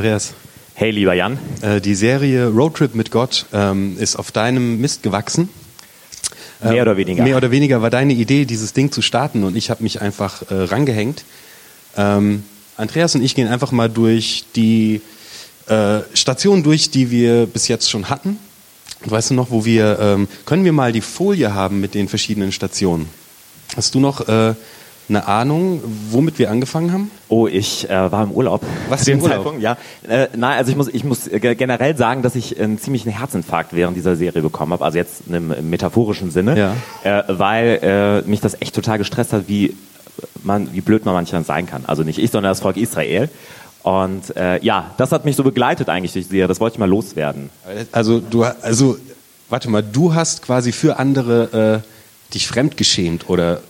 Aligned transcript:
Andreas. 0.00 0.32
Hey, 0.72 0.92
lieber 0.92 1.12
Jan. 1.12 1.38
Äh, 1.60 1.82
die 1.82 1.94
Serie 1.94 2.46
Roadtrip 2.46 2.94
mit 2.94 3.10
Gott 3.10 3.44
ähm, 3.52 3.98
ist 3.98 4.16
auf 4.16 4.32
deinem 4.32 4.80
Mist 4.80 5.02
gewachsen. 5.02 5.50
Mehr 6.64 6.80
oder 6.80 6.96
weniger. 6.96 7.22
Mehr 7.22 7.36
oder 7.36 7.50
weniger 7.50 7.82
war 7.82 7.90
deine 7.90 8.14
Idee, 8.14 8.46
dieses 8.46 8.72
Ding 8.72 8.90
zu 8.90 9.02
starten 9.02 9.44
und 9.44 9.56
ich 9.56 9.68
habe 9.68 9.82
mich 9.82 10.00
einfach 10.00 10.50
äh, 10.50 10.54
rangehängt. 10.54 11.24
Ähm, 11.98 12.44
Andreas 12.78 13.14
und 13.14 13.22
ich 13.22 13.34
gehen 13.34 13.46
einfach 13.46 13.72
mal 13.72 13.90
durch 13.90 14.46
die 14.56 15.02
äh, 15.66 15.98
Stationen 16.14 16.62
durch, 16.62 16.90
die 16.90 17.10
wir 17.10 17.44
bis 17.44 17.68
jetzt 17.68 17.90
schon 17.90 18.08
hatten. 18.08 18.38
Weißt 19.04 19.28
du 19.28 19.34
noch, 19.34 19.50
wo 19.50 19.66
wir, 19.66 19.98
ähm, 20.00 20.28
können 20.46 20.64
wir 20.64 20.72
mal 20.72 20.92
die 20.92 21.02
Folie 21.02 21.52
haben 21.52 21.78
mit 21.78 21.92
den 21.92 22.08
verschiedenen 22.08 22.52
Stationen? 22.52 23.06
Hast 23.76 23.94
du 23.94 24.00
noch 24.00 24.26
äh, 24.26 24.54
eine 25.10 25.26
Ahnung, 25.28 25.82
womit 26.10 26.38
wir 26.38 26.50
angefangen 26.50 26.92
haben? 26.92 27.10
Oh, 27.28 27.46
ich 27.46 27.88
äh, 27.90 28.10
war 28.10 28.22
im 28.24 28.30
Urlaub. 28.30 28.62
Was 28.88 29.06
im 29.08 29.20
Urlaub? 29.20 29.36
Zeitpunkt, 29.36 29.62
ja. 29.62 29.76
Äh, 30.08 30.28
nein, 30.36 30.56
also 30.56 30.70
ich 30.70 30.76
muss, 30.76 30.88
ich 30.88 31.04
muss 31.04 31.28
generell 31.30 31.96
sagen, 31.96 32.22
dass 32.22 32.34
ich 32.36 32.58
einen 32.58 32.78
ziemlichen 32.78 33.10
Herzinfarkt 33.10 33.74
während 33.74 33.96
dieser 33.96 34.16
Serie 34.16 34.40
bekommen 34.40 34.72
habe, 34.72 34.84
also 34.84 34.96
jetzt 34.96 35.24
im, 35.28 35.52
im 35.52 35.68
metaphorischen 35.68 36.30
Sinne, 36.30 36.74
Ja. 37.04 37.20
äh, 37.20 37.24
weil 37.28 38.22
äh, 38.24 38.28
mich 38.28 38.40
das 38.40 38.60
echt 38.62 38.74
total 38.74 38.96
gestresst 38.98 39.32
hat, 39.34 39.44
wie 39.48 39.76
man, 40.42 40.72
wie 40.72 40.80
blöd 40.80 41.04
man 41.04 41.14
manchmal 41.14 41.44
sein 41.44 41.66
kann. 41.66 41.84
Also 41.86 42.02
nicht 42.02 42.18
ich, 42.18 42.30
sondern 42.30 42.50
das 42.50 42.60
Volk 42.60 42.76
Israel. 42.76 43.28
Und 43.82 44.36
äh, 44.36 44.62
ja, 44.62 44.90
das 44.98 45.12
hat 45.12 45.24
mich 45.24 45.36
so 45.36 45.42
begleitet 45.42 45.88
eigentlich 45.88 46.12
durch 46.12 46.26
die 46.26 46.32
Serie. 46.32 46.48
Das 46.48 46.60
wollte 46.60 46.74
ich 46.74 46.78
mal 46.78 46.88
loswerden. 46.88 47.50
Also 47.92 48.20
du, 48.20 48.44
also 48.44 48.98
warte 49.48 49.70
mal, 49.70 49.82
du 49.82 50.14
hast 50.14 50.42
quasi 50.42 50.72
für 50.72 50.98
andere 50.98 51.82
äh, 51.82 52.32
dich 52.34 52.46
fremdgeschämt 52.46 53.28
oder 53.30 53.60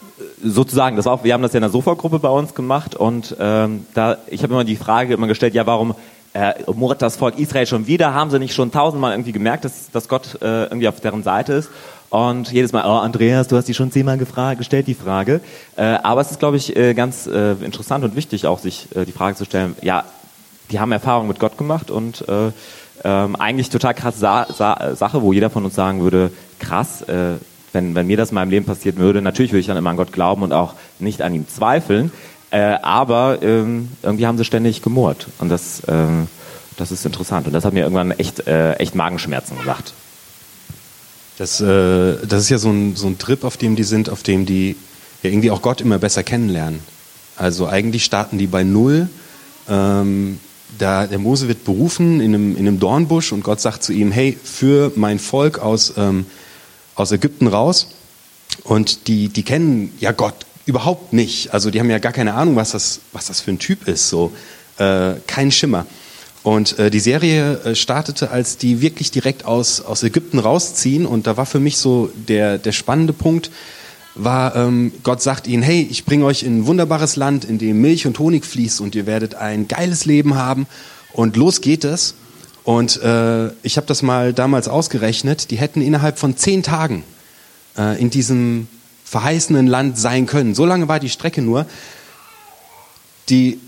sozusagen, 0.42 0.96
das 0.96 1.06
war 1.06 1.14
auch, 1.14 1.24
wir 1.24 1.34
haben 1.34 1.42
das 1.42 1.52
ja 1.52 1.58
in 1.58 1.62
der 1.62 1.70
Sofa-Gruppe 1.70 2.18
bei 2.18 2.28
uns 2.28 2.54
gemacht 2.54 2.94
und 2.94 3.36
ähm, 3.38 3.86
da, 3.94 4.18
ich 4.28 4.42
habe 4.42 4.52
immer 4.52 4.64
die 4.64 4.76
Frage 4.76 5.14
immer 5.14 5.26
gestellt, 5.26 5.54
ja, 5.54 5.66
warum 5.66 5.94
äh, 6.32 6.52
murrt 6.74 7.02
das 7.02 7.16
Volk 7.16 7.38
Israel 7.38 7.66
schon 7.66 7.86
wieder? 7.86 8.14
Haben 8.14 8.30
sie 8.30 8.38
nicht 8.38 8.54
schon 8.54 8.70
tausendmal 8.70 9.12
irgendwie 9.12 9.32
gemerkt, 9.32 9.64
dass, 9.64 9.90
dass 9.90 10.08
Gott 10.08 10.38
äh, 10.40 10.64
irgendwie 10.64 10.88
auf 10.88 11.00
deren 11.00 11.22
Seite 11.22 11.54
ist? 11.54 11.70
Und 12.10 12.50
jedes 12.50 12.72
Mal, 12.72 12.84
oh 12.86 12.98
Andreas, 12.98 13.46
du 13.48 13.56
hast 13.56 13.66
die 13.66 13.74
schon 13.74 13.92
zehnmal 13.92 14.18
gefragt, 14.18 14.58
gestellt 14.58 14.88
die 14.88 14.94
Frage. 14.94 15.40
Äh, 15.76 15.82
aber 16.02 16.20
es 16.20 16.30
ist, 16.32 16.40
glaube 16.40 16.56
ich, 16.56 16.76
äh, 16.76 16.94
ganz 16.94 17.26
äh, 17.26 17.52
interessant 17.52 18.04
und 18.04 18.16
wichtig, 18.16 18.46
auch 18.46 18.58
sich 18.58 18.88
äh, 18.96 19.04
die 19.04 19.12
Frage 19.12 19.36
zu 19.36 19.44
stellen, 19.44 19.76
ja, 19.82 20.04
die 20.70 20.80
haben 20.80 20.92
Erfahrung 20.92 21.28
mit 21.28 21.38
Gott 21.38 21.56
gemacht 21.56 21.90
und 21.90 22.28
äh, 22.28 22.50
ähm, 23.02 23.36
eigentlich 23.36 23.70
total 23.70 23.94
krasse 23.94 24.18
Sa 24.18 24.46
Sa 24.52 24.94
Sache, 24.94 25.22
wo 25.22 25.32
jeder 25.32 25.50
von 25.50 25.64
uns 25.64 25.74
sagen 25.74 26.02
würde, 26.02 26.30
krass, 26.58 27.02
äh, 27.02 27.36
wenn, 27.72 27.94
wenn 27.94 28.06
mir 28.06 28.16
das 28.16 28.30
in 28.30 28.34
meinem 28.36 28.50
Leben 28.50 28.66
passieren 28.66 28.98
würde, 28.98 29.22
natürlich 29.22 29.52
würde 29.52 29.60
ich 29.60 29.66
dann 29.66 29.76
immer 29.76 29.90
an 29.90 29.96
Gott 29.96 30.12
glauben 30.12 30.42
und 30.42 30.52
auch 30.52 30.74
nicht 30.98 31.22
an 31.22 31.34
ihm 31.34 31.48
zweifeln, 31.48 32.12
äh, 32.50 32.76
aber 32.82 33.38
ähm, 33.42 33.90
irgendwie 34.02 34.26
haben 34.26 34.38
sie 34.38 34.44
ständig 34.44 34.82
gemurrt 34.82 35.28
und 35.38 35.48
das, 35.48 35.80
äh, 35.84 36.06
das 36.76 36.90
ist 36.90 37.06
interessant 37.06 37.46
und 37.46 37.52
das 37.52 37.64
hat 37.64 37.72
mir 37.72 37.80
irgendwann 37.84 38.10
echt, 38.12 38.46
äh, 38.46 38.74
echt 38.74 38.94
Magenschmerzen 38.94 39.58
gemacht. 39.58 39.92
das, 41.38 41.60
äh, 41.60 42.16
das 42.26 42.42
ist 42.42 42.50
ja 42.50 42.58
so 42.58 42.70
ein, 42.70 42.96
so 42.96 43.06
ein 43.06 43.18
Trip, 43.18 43.44
auf 43.44 43.56
dem 43.56 43.76
die 43.76 43.84
sind, 43.84 44.10
auf 44.10 44.22
dem 44.22 44.46
die 44.46 44.76
ja 45.22 45.30
irgendwie 45.30 45.50
auch 45.50 45.62
Gott 45.62 45.80
immer 45.80 45.98
besser 45.98 46.22
kennenlernen. 46.22 46.80
Also 47.36 47.66
eigentlich 47.66 48.04
starten 48.04 48.36
die 48.36 48.46
bei 48.46 48.64
Null. 48.64 49.08
Ähm, 49.68 50.38
da, 50.78 51.06
der 51.06 51.18
Mose 51.18 51.48
wird 51.48 51.64
berufen 51.64 52.20
in 52.20 52.34
einem, 52.34 52.56
in 52.56 52.68
einem 52.68 52.78
Dornbusch 52.78 53.32
und 53.32 53.42
Gott 53.42 53.60
sagt 53.60 53.82
zu 53.82 53.92
ihm, 53.92 54.12
hey, 54.12 54.38
führ 54.42 54.92
mein 54.96 55.18
Volk 55.18 55.58
aus, 55.58 55.94
ähm, 55.96 56.26
aus 57.00 57.12
Ägypten 57.12 57.46
raus. 57.46 57.88
Und 58.64 59.08
die, 59.08 59.28
die 59.28 59.42
kennen 59.42 59.92
ja 60.00 60.12
Gott 60.12 60.34
überhaupt 60.66 61.12
nicht. 61.12 61.52
Also 61.52 61.70
die 61.70 61.80
haben 61.80 61.90
ja 61.90 61.98
gar 61.98 62.12
keine 62.12 62.34
Ahnung, 62.34 62.56
was 62.56 62.72
das, 62.72 63.00
was 63.12 63.26
das 63.26 63.40
für 63.40 63.50
ein 63.50 63.58
Typ 63.58 63.88
ist. 63.88 64.08
So 64.08 64.32
äh, 64.78 65.14
kein 65.26 65.50
Schimmer. 65.50 65.86
Und 66.42 66.78
äh, 66.78 66.90
die 66.90 67.00
Serie 67.00 67.60
äh, 67.64 67.74
startete, 67.74 68.30
als 68.30 68.56
die 68.56 68.80
wirklich 68.80 69.10
direkt 69.10 69.44
aus, 69.44 69.80
aus 69.80 70.02
Ägypten 70.02 70.38
rausziehen. 70.38 71.06
Und 71.06 71.26
da 71.26 71.36
war 71.36 71.46
für 71.46 71.60
mich 71.60 71.76
so 71.76 72.10
der, 72.14 72.58
der 72.58 72.72
spannende 72.72 73.12
Punkt, 73.12 73.50
war, 74.14 74.56
ähm, 74.56 74.92
Gott 75.02 75.22
sagt 75.22 75.46
ihnen, 75.46 75.62
hey, 75.62 75.86
ich 75.88 76.04
bringe 76.04 76.24
euch 76.24 76.42
in 76.42 76.60
ein 76.60 76.66
wunderbares 76.66 77.16
Land, 77.16 77.44
in 77.44 77.58
dem 77.58 77.80
Milch 77.80 78.06
und 78.06 78.18
Honig 78.18 78.44
fließt 78.44 78.80
und 78.80 78.94
ihr 78.94 79.06
werdet 79.06 79.34
ein 79.34 79.68
geiles 79.68 80.04
Leben 80.04 80.34
haben. 80.34 80.66
Und 81.12 81.36
los 81.36 81.60
geht 81.60 81.84
es. 81.84 82.14
Und 82.64 83.02
äh, 83.02 83.48
ich 83.62 83.76
habe 83.76 83.86
das 83.86 84.02
mal 84.02 84.32
damals 84.32 84.68
ausgerechnet, 84.68 85.50
die 85.50 85.56
hätten 85.56 85.80
innerhalb 85.82 86.18
von 86.18 86.36
zehn 86.36 86.62
Tagen 86.62 87.04
äh, 87.76 88.00
in 88.00 88.10
diesem 88.10 88.68
verheißenen 89.04 89.66
Land 89.66 89.98
sein 89.98 90.26
können. 90.26 90.54
So 90.54 90.66
lange 90.66 90.86
war 90.88 91.00
die 91.00 91.08
Strecke 91.08 91.42
nur. 91.42 91.66
Die 93.28 93.58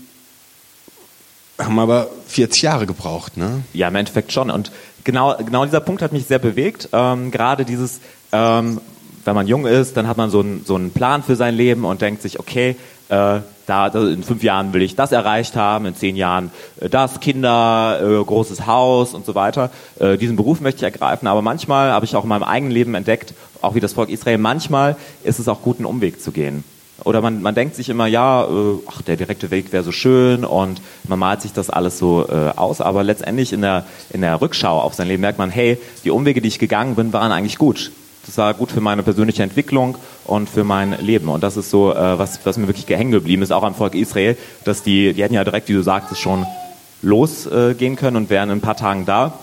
haben 1.59 1.79
aber 1.79 2.09
40 2.27 2.61
Jahre 2.61 2.85
gebraucht, 2.85 3.37
ne? 3.37 3.63
Ja, 3.73 3.87
im 3.87 3.95
Endeffekt 3.95 4.31
schon. 4.31 4.49
Und 4.49 4.71
genau, 5.03 5.35
genau 5.37 5.65
dieser 5.65 5.79
Punkt 5.79 6.01
hat 6.01 6.13
mich 6.13 6.25
sehr 6.25 6.39
bewegt. 6.39 6.89
Ähm, 6.93 7.31
gerade 7.31 7.65
dieses, 7.65 7.99
ähm, 8.31 8.79
wenn 9.25 9.35
man 9.35 9.47
jung 9.47 9.65
ist, 9.65 9.97
dann 9.97 10.07
hat 10.07 10.17
man 10.17 10.29
so 10.29 10.39
einen, 10.39 10.63
so 10.65 10.75
einen 10.75 10.91
Plan 10.91 11.23
für 11.23 11.35
sein 11.35 11.55
Leben 11.55 11.85
und 11.85 12.01
denkt 12.01 12.21
sich, 12.21 12.39
okay, 12.39 12.75
äh, 13.09 13.39
da, 13.65 13.87
in 13.87 14.23
fünf 14.23 14.43
Jahren 14.43 14.73
will 14.73 14.81
ich 14.81 14.95
das 14.95 15.11
erreicht 15.11 15.55
haben, 15.55 15.85
in 15.85 15.95
zehn 15.95 16.15
Jahren 16.15 16.51
äh, 16.79 16.89
das, 16.89 17.19
Kinder, 17.19 17.99
äh, 18.01 18.23
großes 18.23 18.67
Haus 18.67 19.13
und 19.13 19.25
so 19.25 19.35
weiter. 19.35 19.69
Äh, 19.99 20.17
diesen 20.17 20.35
Beruf 20.35 20.61
möchte 20.61 20.79
ich 20.79 20.83
ergreifen, 20.83 21.27
aber 21.27 21.41
manchmal 21.41 21.91
habe 21.91 22.05
ich 22.05 22.15
auch 22.15 22.23
in 22.23 22.29
meinem 22.29 22.43
eigenen 22.43 22.71
Leben 22.71 22.95
entdeckt, 22.95 23.33
auch 23.61 23.75
wie 23.75 23.79
das 23.79 23.93
Volk 23.93 24.09
Israel, 24.09 24.37
manchmal 24.37 24.95
ist 25.23 25.39
es 25.39 25.47
auch 25.47 25.61
gut, 25.61 25.77
einen 25.77 25.85
Umweg 25.85 26.21
zu 26.21 26.31
gehen. 26.31 26.63
Oder 27.03 27.21
man, 27.21 27.41
man 27.41 27.55
denkt 27.55 27.75
sich 27.75 27.89
immer, 27.89 28.07
ja, 28.07 28.47
ach, 28.87 29.01
der 29.01 29.17
direkte 29.17 29.51
Weg 29.51 29.73
wäre 29.73 29.83
so 29.83 29.91
schön 29.91 30.45
und 30.45 30.79
man 31.07 31.19
malt 31.19 31.41
sich 31.41 31.51
das 31.51 31.69
alles 31.69 31.97
so 31.97 32.27
aus, 32.55 32.81
aber 32.81 33.03
letztendlich 33.03 33.51
in 33.51 33.61
der, 33.61 33.85
in 34.11 34.21
der 34.21 34.39
Rückschau 34.39 34.79
auf 34.79 34.93
sein 34.93 35.07
Leben 35.07 35.21
merkt 35.21 35.39
man, 35.39 35.49
hey, 35.49 35.79
die 36.05 36.11
Umwege, 36.11 36.39
die 36.39 36.47
ich 36.49 36.59
gegangen 36.59 36.95
bin, 36.95 37.11
waren 37.11 37.31
eigentlich 37.31 37.57
gut. 37.57 37.91
Das 38.25 38.37
war 38.37 38.53
gut 38.53 38.71
für 38.71 38.81
meine 38.81 39.03
persönliche 39.03 39.43
Entwicklung 39.43 39.97
und 40.25 40.49
für 40.49 40.63
mein 40.63 40.97
Leben. 41.01 41.29
Und 41.29 41.43
das 41.43 41.57
ist 41.57 41.69
so, 41.69 41.93
äh, 41.93 42.17
was, 42.17 42.39
was 42.45 42.57
mir 42.57 42.67
wirklich 42.67 42.87
hängen 42.87 43.11
geblieben 43.11 43.41
ist, 43.41 43.51
auch 43.51 43.63
am 43.63 43.75
Volk 43.75 43.95
Israel, 43.95 44.37
dass 44.63 44.83
die, 44.83 45.13
die 45.13 45.23
hätten 45.23 45.33
ja 45.33 45.43
direkt, 45.43 45.67
wie 45.69 45.73
du 45.73 45.83
sagtest, 45.83 46.21
schon 46.21 46.45
losgehen 47.01 47.97
können 47.97 48.15
und 48.15 48.29
wären 48.29 48.49
in 48.49 48.57
ein 48.57 48.61
paar 48.61 48.77
Tagen 48.77 49.05
da. 49.05 49.39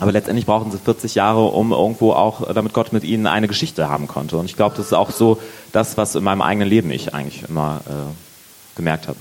Aber 0.00 0.12
letztendlich 0.12 0.46
brauchen 0.46 0.70
sie 0.70 0.78
40 0.78 1.14
Jahre, 1.14 1.46
um 1.46 1.72
irgendwo 1.72 2.12
auch, 2.12 2.52
damit 2.52 2.72
Gott 2.72 2.92
mit 2.92 3.02
ihnen 3.02 3.26
eine 3.26 3.48
Geschichte 3.48 3.88
haben 3.88 4.06
konnte. 4.06 4.36
Und 4.36 4.44
ich 4.44 4.56
glaube, 4.56 4.76
das 4.76 4.86
ist 4.86 4.92
auch 4.92 5.10
so 5.10 5.40
das, 5.72 5.96
was 5.96 6.14
in 6.14 6.22
meinem 6.22 6.42
eigenen 6.42 6.68
Leben 6.68 6.90
ich 6.90 7.14
eigentlich 7.14 7.48
immer 7.48 7.80
äh, 7.86 8.76
gemerkt 8.76 9.08
habe. 9.08 9.18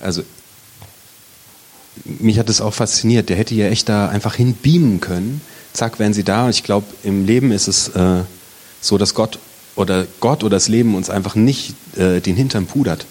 Also 0.00 0.22
mich 2.04 2.38
hat 2.38 2.48
es 2.48 2.60
auch 2.60 2.74
fasziniert. 2.74 3.28
Der 3.28 3.36
hätte 3.36 3.54
ja 3.54 3.66
echt 3.66 3.88
da 3.88 4.08
einfach 4.08 4.34
hinbeamen 4.34 5.00
können. 5.00 5.40
Zack, 5.72 5.98
wären 5.98 6.14
sie 6.14 6.24
da. 6.24 6.44
Und 6.44 6.50
ich 6.50 6.62
glaube, 6.62 6.86
im 7.02 7.26
Leben 7.26 7.52
ist 7.52 7.68
es 7.68 7.88
äh, 7.88 8.20
so, 8.80 8.98
dass 8.98 9.14
Gott 9.14 9.38
oder 9.74 10.06
Gott 10.20 10.42
oder 10.42 10.56
das 10.56 10.68
Leben 10.68 10.94
uns 10.94 11.10
einfach 11.10 11.34
nicht 11.34 11.74
äh, 11.96 12.20
den 12.20 12.36
Hintern 12.36 12.66
pudert. 12.66 13.06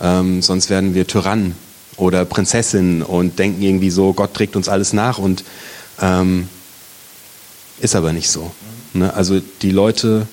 Ähm, 0.00 0.42
sonst 0.42 0.70
werden 0.70 0.94
wir 0.94 1.06
Tyrannen 1.06 1.54
oder 1.96 2.24
Prinzessinnen 2.24 3.02
und 3.02 3.38
denken 3.38 3.62
irgendwie 3.62 3.90
so, 3.90 4.12
Gott 4.12 4.34
trägt 4.34 4.56
uns 4.56 4.68
alles 4.68 4.92
nach 4.92 5.18
und 5.18 5.44
ähm, 6.00 6.48
ist 7.80 7.94
aber 7.94 8.12
nicht 8.12 8.28
so. 8.28 8.52
Ne? 8.92 9.12
Also 9.14 9.40
die 9.62 9.70
Leute, 9.70 10.26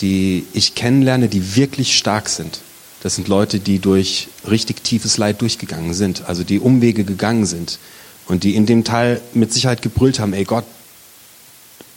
die 0.00 0.46
ich 0.52 0.74
kennenlerne, 0.74 1.28
die 1.28 1.56
wirklich 1.56 1.96
stark 1.96 2.28
sind, 2.28 2.60
das 3.02 3.14
sind 3.14 3.28
Leute, 3.28 3.60
die 3.60 3.78
durch 3.78 4.28
richtig 4.48 4.82
tiefes 4.82 5.18
Leid 5.18 5.40
durchgegangen 5.40 5.94
sind, 5.94 6.28
also 6.28 6.42
die 6.42 6.58
Umwege 6.58 7.04
gegangen 7.04 7.46
sind 7.46 7.78
und 8.26 8.42
die 8.44 8.56
in 8.56 8.66
dem 8.66 8.84
Teil 8.84 9.20
mit 9.34 9.52
Sicherheit 9.52 9.82
gebrüllt 9.82 10.18
haben, 10.18 10.32
ey 10.32 10.44
Gott, 10.44 10.64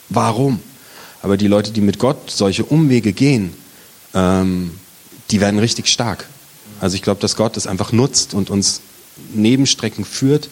warum? 0.09 0.59
Aber 1.21 1.37
die 1.37 1.47
Leute, 1.47 1.71
die 1.71 1.81
mit 1.81 1.99
Gott 1.99 2.31
solche 2.31 2.63
Umwege 2.63 3.13
gehen, 3.13 3.53
ähm, 4.13 4.71
die 5.29 5.39
werden 5.39 5.59
richtig 5.59 5.87
stark. 5.87 6.27
Also 6.79 6.95
ich 6.95 7.01
glaube, 7.01 7.21
dass 7.21 7.35
Gott 7.35 7.57
es 7.57 7.67
einfach 7.67 7.91
nutzt 7.91 8.33
und 8.33 8.49
uns 8.49 8.81
Nebenstrecken 9.33 10.03
führt, 10.03 10.49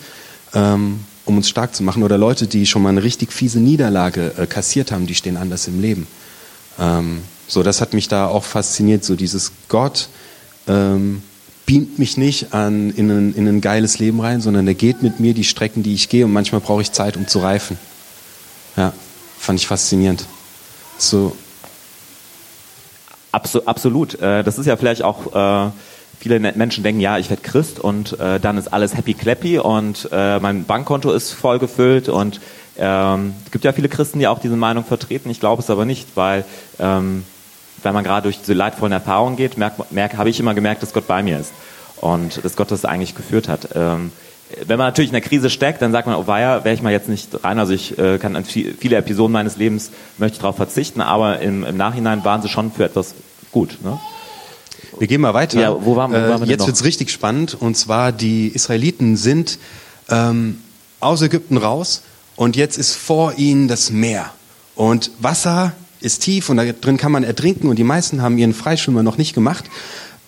ähm, 0.53 0.99
um 1.25 1.37
uns 1.37 1.49
stark 1.49 1.75
zu 1.75 1.83
machen. 1.83 2.03
Oder 2.03 2.17
Leute, 2.17 2.47
die 2.47 2.65
schon 2.65 2.81
mal 2.81 2.89
eine 2.89 3.03
richtig 3.03 3.33
fiese 3.33 3.59
Niederlage 3.59 4.33
äh, 4.37 4.45
kassiert 4.45 4.91
haben, 4.91 5.07
die 5.07 5.15
stehen 5.15 5.37
anders 5.37 5.67
im 5.67 5.81
Leben. 5.81 6.07
Ähm, 6.79 7.21
so, 7.47 7.63
das 7.63 7.81
hat 7.81 7.93
mich 7.93 8.07
da 8.07 8.27
auch 8.27 8.43
fasziniert, 8.43 9.03
so 9.03 9.15
dieses 9.15 9.51
Gott 9.69 10.09
ähm, 10.67 11.23
beamt 11.65 11.99
mich 11.99 12.17
nicht 12.17 12.53
an, 12.53 12.91
in, 12.91 13.09
ein, 13.09 13.33
in 13.35 13.47
ein 13.47 13.61
geiles 13.61 13.99
Leben 13.99 14.21
rein, 14.21 14.41
sondern 14.41 14.67
er 14.67 14.73
geht 14.73 15.03
mit 15.03 15.19
mir 15.19 15.33
die 15.33 15.43
Strecken, 15.43 15.83
die 15.83 15.93
ich 15.93 16.09
gehe 16.09 16.25
und 16.25 16.33
manchmal 16.33 16.61
brauche 16.61 16.81
ich 16.81 16.91
Zeit, 16.91 17.17
um 17.17 17.27
zu 17.27 17.39
reifen. 17.39 17.77
Ja, 18.77 18.93
fand 19.37 19.59
ich 19.59 19.67
faszinierend. 19.67 20.25
So, 20.99 21.35
Abso 23.31 23.61
absolut. 23.65 24.19
Äh, 24.19 24.43
das 24.43 24.57
ist 24.57 24.65
ja 24.65 24.75
vielleicht 24.75 25.03
auch, 25.03 25.33
äh, 25.33 25.71
viele 26.19 26.39
Menschen 26.39 26.83
denken, 26.83 26.99
ja, 26.99 27.17
ich 27.17 27.29
werde 27.29 27.41
Christ 27.41 27.79
und 27.79 28.19
äh, 28.19 28.39
dann 28.39 28.57
ist 28.57 28.73
alles 28.73 28.97
happy 28.97 29.13
clappy 29.13 29.57
und 29.59 30.09
mein 30.11 30.65
Bankkonto 30.65 31.11
ist 31.11 31.31
voll 31.31 31.59
gefüllt 31.59 32.09
und 32.09 32.41
ähm, 32.77 33.33
es 33.45 33.51
gibt 33.51 33.63
ja 33.63 33.71
viele 33.71 33.87
Christen, 33.87 34.19
die 34.19 34.27
auch 34.27 34.39
diese 34.39 34.57
Meinung 34.57 34.83
vertreten. 34.83 35.29
Ich 35.29 35.39
glaube 35.39 35.61
es 35.61 35.69
aber 35.69 35.85
nicht, 35.85 36.07
weil 36.15 36.43
ähm, 36.77 37.23
wenn 37.83 37.93
man 37.93 38.03
gerade 38.03 38.23
durch 38.23 38.39
diese 38.39 38.53
leidvollen 38.53 38.91
Erfahrungen 38.91 39.37
geht, 39.37 39.57
merk, 39.57 39.91
merk, 39.91 40.17
habe 40.17 40.29
ich 40.29 40.39
immer 40.41 40.53
gemerkt, 40.53 40.83
dass 40.83 40.93
Gott 40.93 41.07
bei 41.07 41.23
mir 41.23 41.39
ist 41.39 41.53
und 42.01 42.43
dass 42.43 42.57
Gott 42.57 42.71
das 42.71 42.83
eigentlich 42.83 43.15
geführt 43.15 43.47
hat. 43.47 43.69
Ähm, 43.75 44.11
wenn 44.65 44.77
man 44.77 44.87
natürlich 44.87 45.09
in 45.09 45.13
der 45.13 45.21
Krise 45.21 45.49
steckt, 45.49 45.81
dann 45.81 45.91
sagt 45.91 46.07
man, 46.07 46.15
oh 46.15 46.27
weia, 46.27 46.63
wäre 46.63 46.73
ich 46.73 46.81
mal 46.81 46.91
jetzt 46.91 47.07
nicht 47.07 47.43
rein. 47.43 47.59
Also 47.59 47.73
ich 47.73 47.97
äh, 47.99 48.17
kann 48.17 48.35
an 48.35 48.45
viel, 48.45 48.75
viele 48.79 48.95
Episoden 48.95 49.31
meines 49.31 49.57
Lebens 49.57 49.91
möchte 50.17 50.35
ich 50.35 50.41
darauf 50.41 50.55
verzichten, 50.55 51.01
aber 51.01 51.39
im, 51.39 51.63
im 51.63 51.77
Nachhinein 51.77 52.23
waren 52.25 52.41
sie 52.41 52.49
schon 52.49 52.71
für 52.71 52.85
etwas 52.85 53.13
gut. 53.51 53.77
Ne? 53.83 53.99
Wir 54.97 55.07
gehen 55.07 55.21
mal 55.21 55.33
weiter. 55.33 55.59
Ja, 55.59 55.85
wo 55.85 55.95
waren, 55.95 56.11
wo 56.11 56.15
waren 56.15 56.41
wir 56.41 56.47
äh, 56.47 56.51
jetzt 56.51 56.61
noch? 56.61 56.67
wird's 56.67 56.83
richtig 56.83 57.11
spannend 57.11 57.55
und 57.59 57.75
zwar 57.75 58.11
die 58.11 58.47
Israeliten 58.47 59.17
sind 59.17 59.59
ähm, 60.09 60.59
aus 60.99 61.21
Ägypten 61.21 61.57
raus 61.57 62.01
und 62.35 62.55
jetzt 62.55 62.77
ist 62.77 62.95
vor 62.95 63.33
ihnen 63.37 63.67
das 63.67 63.91
Meer 63.91 64.31
und 64.75 65.11
Wasser 65.19 65.73
ist 66.01 66.23
tief 66.23 66.49
und 66.49 66.57
da 66.57 66.63
drin 66.65 66.97
kann 66.97 67.11
man 67.11 67.23
ertrinken 67.23 67.67
und 67.67 67.77
die 67.77 67.83
meisten 67.83 68.21
haben 68.21 68.37
ihren 68.37 68.53
Freischwimmer 68.53 69.03
noch 69.03 69.17
nicht 69.17 69.33
gemacht, 69.33 69.65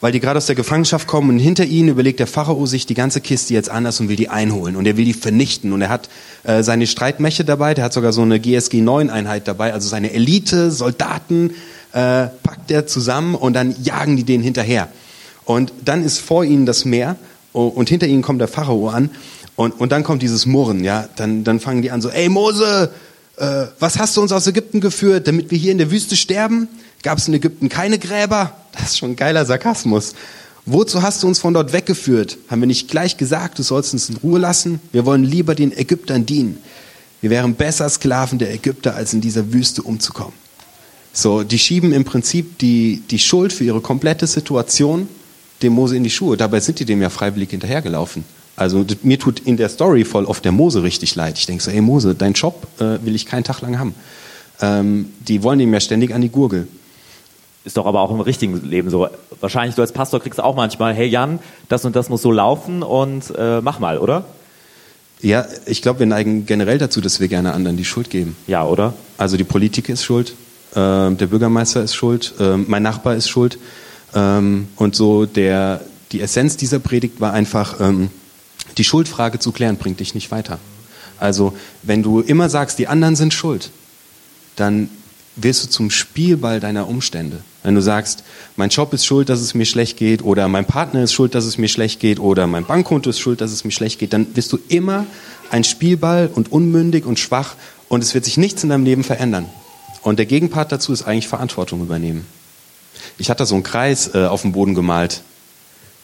weil 0.02 0.12
die 0.12 0.20
gerade 0.20 0.38
aus 0.38 0.48
der 0.48 0.56
Gefangenschaft 0.56 1.08
kommen 1.08 1.30
und 1.30 1.40
hinter 1.40 1.64
ihnen 1.64 1.90
überlegt 1.90 2.20
der 2.20 2.28
Pharao 2.28 2.66
sich 2.66 2.88
die 2.88 2.96
ganze 2.96 3.22
Kiste 3.22 3.54
jetzt 3.54 3.70
anders 3.70 4.00
und 4.00 4.10
will 4.10 4.16
die 4.16 4.30
einholen 4.30 4.76
und 4.76 4.86
er 4.86 4.98
will 4.98 5.06
die 5.06 5.14
vernichten 5.14 5.72
und 5.72 5.82
er 5.82 5.90
hat 5.90 6.10
äh, 6.44 6.64
seine 6.64 6.88
Streitmächte 6.88 7.46
dabei, 7.46 7.76
der 7.76 7.86
hat 7.86 7.94
sogar 7.94 8.12
so 8.12 8.24
eine 8.24 8.40
GSG 8.40 8.82
9 8.82 9.10
Einheit 9.10 9.48
dabei, 9.48 9.74
also 9.74 9.88
seine 9.88 10.12
Elite, 10.12 10.72
Soldaten 10.72 11.52
äh, 11.94 12.28
packt 12.44 12.72
er 12.72 12.88
zusammen 12.88 13.36
und 13.36 13.54
dann 13.54 13.76
jagen 13.84 14.18
die 14.18 14.24
den 14.24 14.42
hinterher. 14.42 14.90
Und 15.46 15.72
dann 15.86 16.04
ist 16.04 16.20
vor 16.20 16.44
ihnen 16.44 16.66
das 16.66 16.86
Meer 16.86 17.16
und 17.54 17.90
hinter 17.90 18.08
ihnen 18.08 18.22
kommt 18.22 18.42
der 18.42 18.48
Pharao 18.48 18.90
an 18.90 19.12
und, 19.56 19.80
und 19.80 19.92
dann 19.92 20.04
kommt 20.04 20.22
dieses 20.22 20.46
Murren, 20.46 20.84
ja, 20.84 21.08
dann, 21.16 21.44
dann 21.44 21.60
fangen 21.60 21.82
die 21.82 21.92
an 21.92 22.02
so, 22.02 22.10
ey 22.10 22.30
Mose, 22.30 22.92
äh, 23.42 23.68
was 23.80 23.98
hast 23.98 24.16
du 24.16 24.22
uns 24.22 24.32
aus 24.32 24.46
Ägypten 24.46 24.82
geführt, 24.82 25.28
damit 25.28 25.50
wir 25.50 25.58
hier 25.58 25.72
in 25.72 25.80
der 25.80 25.90
Wüste 25.90 26.16
sterben? 26.16 26.68
Gab 27.02 27.18
es 27.18 27.28
in 27.28 27.34
Ägypten 27.34 27.70
keine 27.70 27.98
Gräber? 27.98 28.56
Das 28.72 28.92
ist 28.92 29.00
schon 29.00 29.12
ein 29.12 29.16
geiler 29.16 29.46
Sarkasmus. 29.46 30.14
Wozu 30.68 31.02
hast 31.02 31.24
du 31.24 31.28
uns 31.28 31.40
von 31.40 31.56
dort 31.56 31.74
weggeführt? 31.74 32.38
Haben 32.50 32.62
wir 32.62 32.68
nicht 32.68 32.88
gleich 32.88 33.18
gesagt, 33.18 33.58
du 33.58 33.64
sollst 33.64 33.94
uns 33.94 34.10
in 34.10 34.18
Ruhe 34.18 34.40
lassen? 34.40 34.80
Wir 34.92 35.08
wollen 35.08 35.24
lieber 35.24 35.56
den 35.56 35.76
Ägyptern 35.76 36.28
dienen. 36.28 36.60
Wir 37.20 37.32
wären 37.32 37.56
besser 37.56 37.90
Sklaven 37.90 38.38
der 38.38 38.54
Ägypter, 38.54 38.96
als 38.96 39.14
in 39.14 39.22
dieser 39.22 39.52
Wüste 39.52 39.82
umzukommen. 39.82 40.34
So, 41.12 41.42
die 41.42 41.58
schieben 41.58 41.94
im 41.94 42.06
Prinzip 42.06 42.60
die, 42.60 43.02
die 43.10 43.20
Schuld 43.20 43.52
für 43.54 43.64
ihre 43.64 43.82
komplette 43.82 44.28
Situation 44.28 45.08
dem 45.64 45.74
Mose 45.74 45.98
in 45.98 46.04
die 46.04 46.10
Schuhe. 46.12 46.38
Dabei 46.38 46.60
sind 46.60 46.80
die 46.80 46.86
dem 46.86 47.02
ja 47.02 47.10
freiwillig 47.10 47.50
hinterhergelaufen. 47.50 48.24
Also 48.56 48.86
mir 49.04 49.18
tut 49.18 49.40
in 49.40 49.58
der 49.58 49.70
Story 49.70 50.06
voll 50.06 50.26
oft 50.26 50.44
der 50.46 50.52
Mose 50.52 50.84
richtig 50.84 51.16
leid. 51.16 51.38
Ich 51.38 51.46
denke 51.46 51.64
so, 51.64 51.72
ey 51.72 51.82
Mose, 51.82 52.16
dein 52.16 52.34
Job 52.34 52.68
äh, 52.80 53.04
will 53.04 53.16
ich 53.16 53.26
keinen 53.26 53.44
Tag 53.44 53.62
lang 53.62 53.80
haben. 53.80 53.96
Ähm, 54.62 55.12
die 55.20 55.42
wollen 55.44 55.60
ihm 55.60 55.74
ja 55.74 55.80
ständig 55.80 56.14
an 56.14 56.22
die 56.22 56.30
Gurgel. 56.30 56.68
Ist 57.64 57.78
doch 57.78 57.86
aber 57.86 58.02
auch 58.02 58.12
im 58.12 58.20
richtigen 58.20 58.68
Leben 58.68 58.90
so. 58.90 59.08
Wahrscheinlich 59.40 59.76
du 59.76 59.82
als 59.82 59.92
Pastor 59.92 60.20
kriegst 60.20 60.40
auch 60.42 60.56
manchmal, 60.56 60.94
hey 60.94 61.08
Jan, 61.08 61.40
das 61.70 61.86
und 61.86 61.96
das 61.96 62.10
muss 62.10 62.22
so 62.22 62.32
laufen 62.32 62.82
und 62.82 63.34
äh, 63.38 63.62
mach 63.62 63.80
mal, 63.80 63.98
oder? 64.00 64.26
Ja, 65.22 65.46
ich 65.68 65.84
glaube, 65.84 66.00
wir 66.00 66.08
neigen 66.08 66.48
generell 66.48 66.80
dazu, 66.80 67.00
dass 67.02 67.20
wir 67.20 67.28
gerne 67.28 67.54
anderen 67.54 67.78
die 67.78 67.86
Schuld 67.86 68.10
geben. 68.10 68.36
Ja, 68.48 68.66
oder? 68.66 68.94
Also 69.18 69.38
die 69.38 69.44
Politik 69.44 69.90
ist 69.90 70.04
schuld, 70.04 70.34
ähm, 70.76 71.18
der 71.18 71.28
Bürgermeister 71.28 71.84
ist 71.84 71.94
schuld, 71.94 72.34
ähm, 72.40 72.66
mein 72.68 72.82
Nachbar 72.82 73.16
ist 73.16 73.30
schuld. 73.30 73.60
Ähm, 74.16 74.68
und 74.78 74.96
so 74.96 75.28
der, 75.28 75.82
die 76.12 76.22
Essenz 76.22 76.58
dieser 76.58 76.80
Predigt 76.80 77.22
war 77.22 77.34
einfach, 77.34 77.80
ähm, 77.80 78.10
die 78.82 78.86
Schuldfrage 78.86 79.38
zu 79.38 79.52
klären, 79.52 79.78
bringt 79.78 80.00
dich 80.00 80.16
nicht 80.16 80.32
weiter. 80.32 80.58
Also 81.20 81.56
wenn 81.84 82.02
du 82.02 82.22
immer 82.22 82.50
sagst, 82.50 82.80
die 82.80 82.88
anderen 82.88 83.16
sind 83.16 83.32
schuld, 83.32 83.70
dann 84.56 84.90
wirst 85.36 85.64
du 85.64 85.70
zum 85.70 85.92
Spielball 85.92 86.60
deiner 86.60 86.88
Umstände. 86.88 87.44
Wenn 87.62 87.76
du 87.76 87.82
sagst, 87.84 88.24
mein 88.56 88.70
Job 88.70 88.92
ist 88.94 89.06
schuld, 89.06 89.30
dass 89.30 89.40
es 89.40 89.54
mir 89.54 89.68
schlecht 89.68 89.98
geht, 89.98 90.24
oder 90.24 90.48
mein 90.48 90.66
Partner 90.66 91.04
ist 91.04 91.14
schuld, 91.14 91.36
dass 91.36 91.46
es 91.46 91.60
mir 91.60 91.68
schlecht 91.68 92.00
geht, 92.00 92.20
oder 92.20 92.48
mein 92.48 92.66
Bankkonto 92.66 93.12
ist 93.12 93.20
schuld, 93.20 93.40
dass 93.40 93.52
es 93.52 93.64
mir 93.64 93.72
schlecht 93.72 94.00
geht, 94.00 94.14
dann 94.14 94.36
wirst 94.36 94.52
du 94.52 94.58
immer 94.68 95.06
ein 95.52 95.64
Spielball 95.64 96.28
und 96.34 96.52
unmündig 96.52 97.06
und 97.06 97.20
schwach 97.20 97.54
und 97.88 98.02
es 98.02 98.16
wird 98.16 98.26
sich 98.26 98.38
nichts 98.38 98.64
in 98.64 98.70
deinem 98.70 98.84
Leben 98.84 99.04
verändern. 99.04 99.46
Und 100.02 100.18
der 100.18 100.26
Gegenpart 100.26 100.72
dazu 100.72 100.92
ist 100.92 101.04
eigentlich 101.04 101.28
Verantwortung 101.28 101.82
übernehmen. 101.84 102.26
Ich 103.20 103.30
hatte 103.30 103.46
so 103.46 103.54
einen 103.54 103.64
Kreis 103.64 104.16
äh, 104.16 104.26
auf 104.26 104.42
dem 104.42 104.54
Boden 104.54 104.74
gemalt 104.74 105.22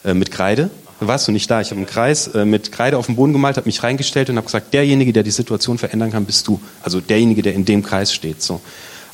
äh, 0.04 0.14
mit 0.14 0.30
Kreide. 0.30 0.70
Warst 1.00 1.28
du 1.28 1.32
nicht 1.32 1.48
da? 1.50 1.60
Ich 1.60 1.70
habe 1.70 1.78
einen 1.78 1.86
Kreis 1.86 2.26
äh, 2.28 2.44
mit 2.44 2.72
Kreide 2.72 2.98
auf 2.98 3.06
dem 3.06 3.16
Boden 3.16 3.32
gemalt, 3.32 3.56
habe 3.56 3.68
mich 3.68 3.82
reingestellt 3.82 4.30
und 4.30 4.36
habe 4.36 4.46
gesagt, 4.46 4.74
derjenige, 4.74 5.12
der 5.12 5.22
die 5.22 5.30
Situation 5.30 5.78
verändern 5.78 6.10
kann, 6.10 6.24
bist 6.24 6.48
du. 6.48 6.60
Also 6.82 7.00
derjenige, 7.00 7.42
der 7.42 7.54
in 7.54 7.64
dem 7.64 7.82
Kreis 7.82 8.12
steht. 8.12 8.42
So. 8.42 8.60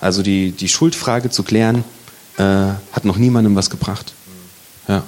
Also 0.01 0.23
die, 0.23 0.53
die 0.53 0.69
Schuldfrage 0.69 1.29
zu 1.29 1.43
klären, 1.43 1.85
äh, 2.39 2.43
hat 2.43 3.05
noch 3.05 3.17
niemandem 3.17 3.55
was 3.55 3.69
gebracht. 3.69 4.15
Ja. 4.89 5.03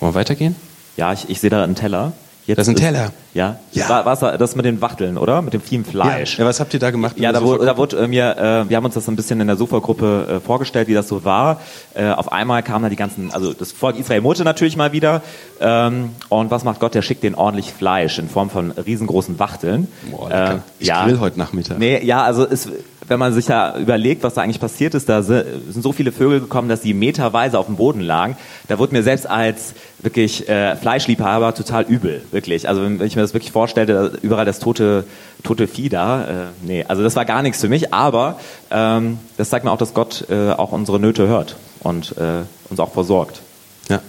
Wollen 0.00 0.12
wir 0.12 0.18
weitergehen? 0.18 0.56
Ja, 0.96 1.12
ich, 1.12 1.28
ich 1.28 1.40
sehe 1.40 1.50
da 1.50 1.62
einen 1.62 1.76
Teller. 1.76 2.12
Jetzt 2.50 2.58
Da 2.58 2.62
ist 2.62 2.68
ein 2.68 2.76
Teller. 2.76 3.12
Ja. 3.32 3.60
Ja. 3.70 3.88
War, 3.88 4.04
war's 4.04 4.18
das 4.18 4.56
mit 4.56 4.64
den 4.64 4.80
Wachteln, 4.80 5.16
oder? 5.16 5.40
Mit 5.40 5.54
dem 5.54 5.60
vielen 5.60 5.84
Fleisch. 5.84 6.36
Ja, 6.36 6.44
was 6.44 6.58
habt 6.58 6.74
ihr 6.74 6.80
da 6.80 6.90
gemacht? 6.90 7.16
Ja, 7.16 7.30
da 7.30 7.42
wurde, 7.42 7.64
da 7.64 7.76
wurde 7.76 7.96
äh, 7.98 8.08
mir, 8.08 8.36
äh, 8.36 8.68
wir 8.68 8.76
haben 8.76 8.84
uns 8.84 8.94
das 8.94 9.08
ein 9.08 9.14
bisschen 9.14 9.40
in 9.40 9.46
der 9.46 9.54
Sofa-Gruppe 9.54 10.26
äh, 10.28 10.40
vorgestellt, 10.40 10.88
wie 10.88 10.94
das 10.94 11.06
so 11.06 11.24
war. 11.24 11.60
Äh, 11.94 12.08
auf 12.10 12.32
einmal 12.32 12.64
kamen 12.64 12.82
da 12.82 12.88
die 12.88 12.96
ganzen, 12.96 13.32
also 13.32 13.52
das 13.52 13.70
Volk 13.70 13.96
Israel 13.98 14.20
Mote 14.20 14.42
natürlich 14.42 14.76
mal 14.76 14.90
wieder. 14.90 15.22
Ähm, 15.60 16.10
und 16.28 16.50
was 16.50 16.64
macht 16.64 16.80
Gott? 16.80 16.94
Der 16.96 17.02
schickt 17.02 17.22
denen 17.22 17.36
ordentlich 17.36 17.72
Fleisch 17.72 18.18
in 18.18 18.28
Form 18.28 18.50
von 18.50 18.72
riesengroßen 18.72 19.38
Wachteln. 19.38 19.86
Boah, 20.10 20.28
lecker. 20.28 20.62
Ich 20.80 20.90
grill 20.90 21.20
heute 21.20 21.38
Nachmittag. 21.38 21.78
Nee, 21.78 22.04
ja, 22.04 22.24
also 22.24 22.44
es, 22.48 22.68
wenn 23.10 23.18
man 23.18 23.32
sich 23.34 23.46
da 23.46 23.76
überlegt, 23.76 24.22
was 24.22 24.34
da 24.34 24.40
eigentlich 24.42 24.60
passiert 24.60 24.94
ist, 24.94 25.08
da 25.08 25.22
si- 25.22 25.42
sind 25.68 25.82
so 25.82 25.92
viele 25.92 26.12
Vögel 26.12 26.40
gekommen, 26.40 26.68
dass 26.68 26.80
die 26.80 26.94
meterweise 26.94 27.58
auf 27.58 27.66
dem 27.66 27.76
Boden 27.76 28.00
lagen. 28.00 28.36
Da 28.68 28.78
wurde 28.78 28.94
mir 28.94 29.02
selbst 29.02 29.28
als 29.28 29.74
wirklich 29.98 30.48
äh, 30.48 30.76
Fleischliebhaber 30.76 31.52
total 31.54 31.82
übel, 31.84 32.22
wirklich. 32.30 32.68
Also 32.68 32.82
wenn, 32.82 33.02
ich 33.02 33.16
mir 33.16 33.22
das 33.22 33.34
wirklich 33.34 33.52
vorstellte, 33.52 34.18
überall 34.22 34.44
das 34.46 34.60
tote, 34.60 35.04
tote 35.42 35.66
Vieh 35.66 35.88
da, 35.88 36.24
äh, 36.24 36.34
nee, 36.62 36.84
also 36.88 37.02
das 37.02 37.16
war 37.16 37.24
gar 37.24 37.42
nichts 37.42 37.60
für 37.60 37.68
mich, 37.68 37.92
aber 37.92 38.38
ähm, 38.70 39.18
das 39.36 39.50
zeigt 39.50 39.64
mir 39.64 39.72
auch, 39.72 39.78
dass 39.78 39.92
Gott 39.92 40.26
äh, 40.30 40.52
auch 40.52 40.72
unsere 40.72 40.98
Nöte 41.00 41.26
hört 41.26 41.56
und 41.80 42.16
äh, 42.16 42.42
uns 42.70 42.78
auch 42.80 42.92
versorgt. 42.92 43.40
Ja. 43.88 44.00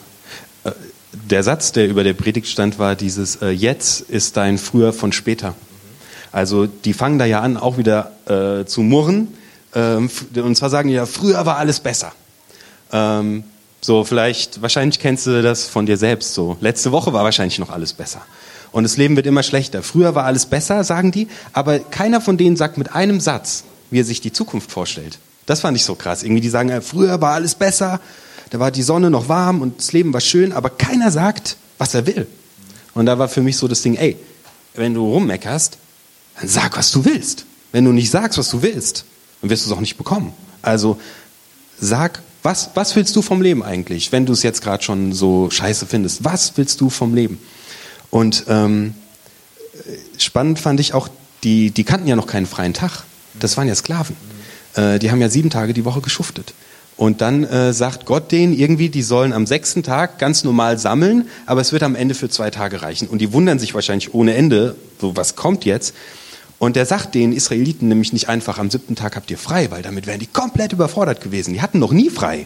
Äh, 0.63 0.71
Der 1.29 1.43
Satz, 1.43 1.71
der 1.71 1.87
über 1.89 2.03
der 2.03 2.13
Predigt 2.13 2.47
stand, 2.47 2.77
war 2.79 2.95
dieses 2.95 3.41
äh, 3.41 3.49
Jetzt 3.49 4.01
ist 4.01 4.37
dein 4.37 4.57
Früher 4.57 4.93
von 4.93 5.11
später. 5.11 5.55
Also 6.31 6.65
die 6.65 6.93
fangen 6.93 7.19
da 7.19 7.25
ja 7.25 7.41
an, 7.41 7.57
auch 7.57 7.77
wieder 7.77 8.11
äh, 8.25 8.65
zu 8.65 8.81
murren. 8.81 9.27
Ähm, 9.75 10.09
und 10.35 10.55
zwar 10.55 10.69
sagen 10.69 10.89
die 10.89 10.95
ja, 10.95 11.05
früher 11.05 11.45
war 11.45 11.57
alles 11.57 11.79
besser. 11.79 12.13
Ähm, 12.91 13.43
so, 13.81 14.03
vielleicht, 14.03 14.61
wahrscheinlich 14.61 14.99
kennst 14.99 15.25
du 15.25 15.41
das 15.41 15.65
von 15.65 15.85
dir 15.85 15.97
selbst 15.97 16.33
so. 16.33 16.57
Letzte 16.61 16.91
Woche 16.91 17.13
war 17.13 17.23
wahrscheinlich 17.23 17.57
noch 17.57 17.71
alles 17.71 17.93
besser. 17.93 18.21
Und 18.71 18.83
das 18.83 18.95
Leben 18.95 19.15
wird 19.15 19.25
immer 19.25 19.43
schlechter. 19.43 19.83
Früher 19.83 20.15
war 20.15 20.25
alles 20.25 20.45
besser, 20.45 20.83
sagen 20.83 21.11
die, 21.11 21.27
aber 21.51 21.79
keiner 21.79 22.21
von 22.21 22.37
denen 22.37 22.55
sagt 22.55 22.77
mit 22.77 22.93
einem 22.93 23.19
Satz, 23.19 23.63
wie 23.89 23.99
er 23.99 24.05
sich 24.05 24.21
die 24.21 24.31
Zukunft 24.31 24.71
vorstellt. 24.71 25.19
Das 25.45 25.61
fand 25.61 25.75
ich 25.75 25.83
so 25.83 25.95
krass. 25.95 26.23
Irgendwie, 26.23 26.41
die 26.41 26.49
sagen, 26.49 26.69
äh, 26.69 26.81
früher 26.81 27.19
war 27.21 27.33
alles 27.33 27.55
besser, 27.55 27.99
da 28.51 28.59
war 28.59 28.71
die 28.71 28.83
Sonne 28.83 29.09
noch 29.09 29.29
warm 29.29 29.61
und 29.61 29.79
das 29.79 29.91
Leben 29.93 30.13
war 30.13 30.21
schön, 30.21 30.53
aber 30.53 30.69
keiner 30.69 31.11
sagt, 31.11 31.57
was 31.77 31.93
er 31.93 32.05
will. 32.05 32.27
Und 32.93 33.05
da 33.05 33.17
war 33.17 33.27
für 33.27 33.41
mich 33.41 33.57
so 33.57 33.67
das 33.67 33.81
Ding, 33.81 33.95
ey, 33.95 34.17
wenn 34.75 34.93
du 34.93 35.11
rummeckerst, 35.11 35.77
dann 36.39 36.47
sag, 36.47 36.77
was 36.77 36.91
du 36.91 37.05
willst. 37.05 37.45
Wenn 37.71 37.85
du 37.85 37.91
nicht 37.91 38.09
sagst, 38.09 38.37
was 38.37 38.49
du 38.49 38.61
willst, 38.61 39.05
dann 39.41 39.49
wirst 39.49 39.65
du 39.65 39.69
es 39.69 39.75
auch 39.75 39.81
nicht 39.81 39.97
bekommen. 39.97 40.33
Also 40.61 40.99
sag, 41.79 42.21
was, 42.43 42.71
was 42.73 42.95
willst 42.95 43.15
du 43.15 43.21
vom 43.21 43.41
Leben 43.41 43.63
eigentlich, 43.63 44.11
wenn 44.11 44.25
du 44.25 44.33
es 44.33 44.43
jetzt 44.43 44.61
gerade 44.61 44.83
schon 44.83 45.13
so 45.13 45.49
scheiße 45.49 45.85
findest? 45.85 46.23
Was 46.23 46.53
willst 46.57 46.81
du 46.81 46.89
vom 46.89 47.13
Leben? 47.13 47.39
Und 48.09 48.45
ähm, 48.47 48.95
spannend 50.17 50.59
fand 50.59 50.79
ich 50.79 50.93
auch, 50.93 51.07
die, 51.43 51.71
die 51.71 51.83
kannten 51.83 52.07
ja 52.07 52.15
noch 52.15 52.27
keinen 52.27 52.45
freien 52.45 52.73
Tag. 52.73 53.03
Das 53.39 53.57
waren 53.57 53.67
ja 53.67 53.75
Sklaven. 53.75 54.15
Äh, 54.75 54.99
die 54.99 55.11
haben 55.11 55.21
ja 55.21 55.29
sieben 55.29 55.49
Tage 55.49 55.73
die 55.73 55.85
Woche 55.85 56.01
geschuftet. 56.01 56.53
Und 56.97 57.21
dann 57.21 57.43
äh, 57.45 57.73
sagt 57.73 58.05
Gott 58.05 58.31
denen 58.31 58.53
irgendwie, 58.53 58.89
die 58.89 59.01
sollen 59.01 59.33
am 59.33 59.47
sechsten 59.47 59.81
Tag 59.81 60.19
ganz 60.19 60.43
normal 60.43 60.77
sammeln, 60.77 61.27
aber 61.47 61.61
es 61.61 61.71
wird 61.71 61.81
am 61.83 61.95
Ende 61.95 62.13
für 62.13 62.29
zwei 62.29 62.51
Tage 62.51 62.81
reichen. 62.83 63.07
Und 63.07 63.19
die 63.19 63.33
wundern 63.33 63.57
sich 63.57 63.73
wahrscheinlich 63.73 64.13
ohne 64.13 64.35
Ende, 64.35 64.75
so 64.99 65.15
was 65.15 65.35
kommt 65.35 65.65
jetzt. 65.65 65.95
Und 66.61 66.75
der 66.75 66.85
sagt 66.85 67.15
den 67.15 67.33
Israeliten 67.33 67.87
nämlich 67.87 68.13
nicht 68.13 68.29
einfach, 68.29 68.59
am 68.59 68.69
siebten 68.69 68.95
Tag 68.95 69.15
habt 69.15 69.31
ihr 69.31 69.39
frei, 69.39 69.71
weil 69.71 69.81
damit 69.81 70.05
wären 70.05 70.19
die 70.19 70.27
komplett 70.27 70.73
überfordert 70.73 71.19
gewesen. 71.19 71.55
Die 71.55 71.61
hatten 71.63 71.79
noch 71.79 71.91
nie 71.91 72.11
frei. 72.11 72.45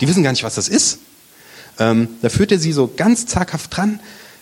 Die 0.00 0.08
wissen 0.08 0.24
gar 0.24 0.32
nicht, 0.32 0.42
was 0.42 0.56
das 0.56 0.68
ist. 0.68 0.98
Ähm, 1.78 2.08
da 2.20 2.30
führt 2.30 2.50
er 2.50 2.58
sie 2.58 2.72
so 2.72 2.90
ganz 2.96 3.26
zaghaft 3.26 3.76
dran, 3.76 4.00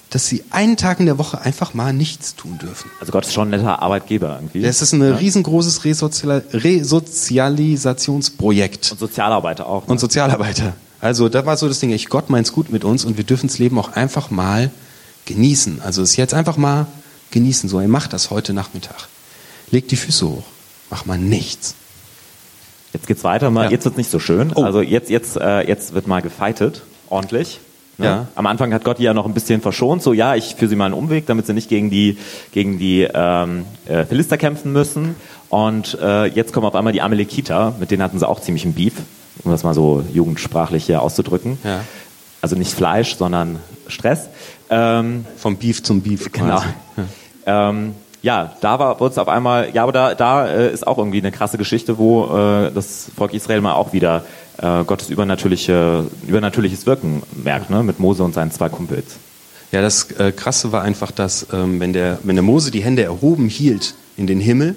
dass 0.09 0.29
sie 0.29 0.45
einen 0.49 0.79
Tag 0.79 0.99
in 0.99 1.05
der 1.05 1.19
Woche 1.19 1.43
einfach 1.43 1.75
mal 1.75 1.93
nichts 1.93 2.37
tun 2.37 2.57
dürfen. 2.57 2.91
Also 3.01 3.13
Gott 3.13 3.27
ist 3.27 3.35
schon 3.35 3.49
ein 3.49 3.61
netter 3.61 3.83
Arbeitgeber 3.83 4.37
irgendwie. 4.37 4.63
Das 4.63 4.81
ist 4.81 4.95
ein 4.95 5.03
riesengroßes 5.03 5.85
Resozial 5.85 6.43
Resozialisationsprojekt. 6.51 8.93
und 8.93 8.99
Sozialarbeiter 8.99 9.67
auch. 9.67 9.89
Ne? 9.89 9.93
Und 9.93 10.01
Sozialarbeiter. 10.01 10.73
Also 11.03 11.29
da 11.29 11.45
war 11.45 11.59
so 11.59 11.69
das 11.69 11.81
Ding, 11.81 11.91
ich 11.91 12.09
Gott 12.09 12.31
meint's 12.31 12.55
gut 12.55 12.73
mit 12.73 12.83
uns 12.83 13.05
und 13.05 13.19
wir 13.19 13.25
dürfen 13.25 13.49
das 13.49 13.59
Leben 13.59 13.79
auch 13.79 13.93
einfach 13.93 14.31
mal 14.31 14.71
genießen. 15.27 15.83
Also 15.83 16.01
es 16.01 16.17
jetzt 16.17 16.33
einfach 16.33 16.57
mal 16.57 16.87
genießen. 17.33 17.69
So, 17.69 17.81
ihr 17.81 17.89
macht 17.89 18.13
das 18.13 18.31
heute 18.31 18.53
Nachmittag. 18.53 19.09
Legt 19.71 19.91
die 19.91 19.97
Füße 19.97 20.29
hoch. 20.29 20.45
Mach 20.91 21.07
mal 21.07 21.19
nichts. 21.19 21.75
Jetzt 22.93 23.07
geht's 23.07 23.25
weiter, 23.25 23.51
mal, 23.51 23.65
Ja. 23.65 23.71
jetzt 23.71 23.85
wird's 23.87 23.97
nicht 23.97 24.11
so 24.11 24.19
schön. 24.19 24.53
Oh. 24.55 24.63
Also 24.65 24.83
jetzt, 24.83 25.09
jetzt, 25.11 25.37
äh, 25.37 25.67
jetzt 25.67 25.95
wird 25.95 26.07
mal 26.07 26.21
gefeitet, 26.21 26.83
ordentlich. 27.09 27.59
Ne? 27.99 28.07
Ja. 28.07 28.27
Am 28.35 28.47
Anfang 28.47 28.73
hat 28.75 28.85
Gott 28.85 28.99
die 28.99 29.03
ja 29.05 29.15
noch 29.15 29.25
ein 29.27 29.35
bisschen 29.35 29.61
verschont, 29.63 30.03
so 30.03 30.13
ja, 30.13 30.35
ich 30.35 30.55
führe 30.57 30.69
sie 30.69 30.77
mal 30.77 30.87
einen 30.87 30.95
Umweg, 30.95 31.27
damit 31.27 31.47
sie 31.47 31.55
nicht 31.55 31.69
gegen 31.69 31.89
die, 31.91 32.19
gegen 32.53 32.79
die 32.79 33.09
ähm, 33.13 33.65
äh, 33.87 34.05
Philister 34.05 34.37
kämpfen 34.37 34.73
müssen. 34.73 35.15
Und 35.49 35.99
äh, 36.03 36.27
jetzt 36.27 36.53
kommen 36.53 36.67
auf 36.67 36.75
einmal 36.75 36.93
die 36.93 37.01
Amalekiter, 37.03 37.75
mit 37.81 37.91
denen 37.91 38.03
hatten 38.03 38.19
sie 38.19 38.29
auch 38.29 38.41
ziemlich 38.41 38.65
einen 38.65 38.75
Beef, 38.75 38.95
um 39.45 39.51
das 39.51 39.63
mal 39.65 39.75
so 39.75 40.05
jugendsprachlich 40.13 40.85
hier 40.85 41.03
auszudrücken. 41.03 41.59
Ja. 41.65 41.81
Also 42.43 42.57
nicht 42.57 42.73
Fleisch, 42.73 43.17
sondern 43.17 43.59
Stress. 43.89 44.29
Ähm, 44.69 45.25
Vom 45.37 45.57
Beef 45.57 45.83
zum 45.83 46.01
Beef. 46.03 46.31
Genau. 46.33 46.59
quasi. 46.59 46.69
Ähm, 47.47 47.95
ja, 48.23 48.53
da 48.61 48.79
war 48.79 49.01
es 49.01 49.19
auf 49.19 49.29
einmal, 49.29 49.71
ja, 49.75 49.83
aber 49.83 49.93
da, 49.93 50.15
da 50.15 50.47
äh, 50.47 50.73
ist 50.73 50.87
auch 50.87 50.97
irgendwie 50.97 51.19
eine 51.19 51.33
krasse 51.33 51.59
Geschichte, 51.59 51.99
wo 51.99 52.27
äh, 52.27 52.71
das 52.73 53.11
Volk 53.17 53.35
Israel 53.35 53.61
mal 53.61 53.75
auch 53.75 53.93
wieder 53.93 54.25
äh, 54.59 54.85
Gottes 54.85 55.11
übernatürliche, 55.11 56.07
übernatürliches 56.27 56.87
Wirken 56.87 57.23
merkt, 57.43 57.71
ne, 57.71 57.83
mit 57.83 57.99
Mose 57.99 58.23
und 58.23 58.33
seinen 58.33 58.53
zwei 58.53 58.69
Kumpels. 58.69 59.17
Ja, 59.73 59.83
das 59.83 60.11
äh, 60.13 60.31
Krasse 60.33 60.71
war 60.71 60.83
einfach, 60.83 61.11
dass 61.11 61.47
ähm, 61.53 61.81
wenn, 61.81 61.93
der, 61.93 62.19
wenn 62.23 62.37
der 62.37 62.45
Mose 62.45 62.71
die 62.71 62.85
Hände 62.85 63.03
erhoben 63.03 63.49
hielt 63.49 63.95
in 64.17 64.27
den 64.27 64.39
Himmel, 64.39 64.77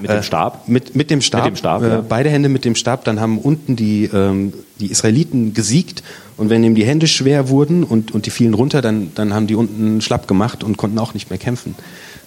Mit 0.00 0.10
dem 0.10 0.18
äh, 0.18 0.22
Stab? 0.22 0.68
Mit, 0.68 0.94
mit 0.94 1.10
dem 1.10 1.20
Stab. 1.20 1.44
Mit 1.44 1.54
dem 1.54 1.56
Stab, 1.56 1.82
äh, 1.82 1.88
ja. 1.88 2.04
Beide 2.08 2.30
Hände 2.30 2.48
mit 2.48 2.64
dem 2.64 2.74
Stab, 2.74 3.04
dann 3.04 3.20
haben 3.20 3.38
unten 3.38 3.76
die, 3.76 4.04
ähm, 4.04 4.52
die 4.80 4.90
Israeliten 4.90 5.54
gesiegt 5.54 6.02
und 6.36 6.50
wenn 6.50 6.62
ihm 6.62 6.74
die 6.74 6.84
Hände 6.84 7.08
schwer 7.08 7.48
wurden 7.48 7.82
und, 7.82 8.12
und 8.12 8.26
die 8.26 8.30
fielen 8.30 8.54
runter, 8.54 8.80
dann, 8.80 9.12
dann 9.14 9.34
haben 9.34 9.46
die 9.46 9.56
unten 9.56 10.00
schlapp 10.00 10.28
gemacht 10.28 10.62
und 10.62 10.76
konnten 10.76 10.98
auch 10.98 11.14
nicht 11.14 11.30
mehr 11.30 11.38
kämpfen. 11.38 11.74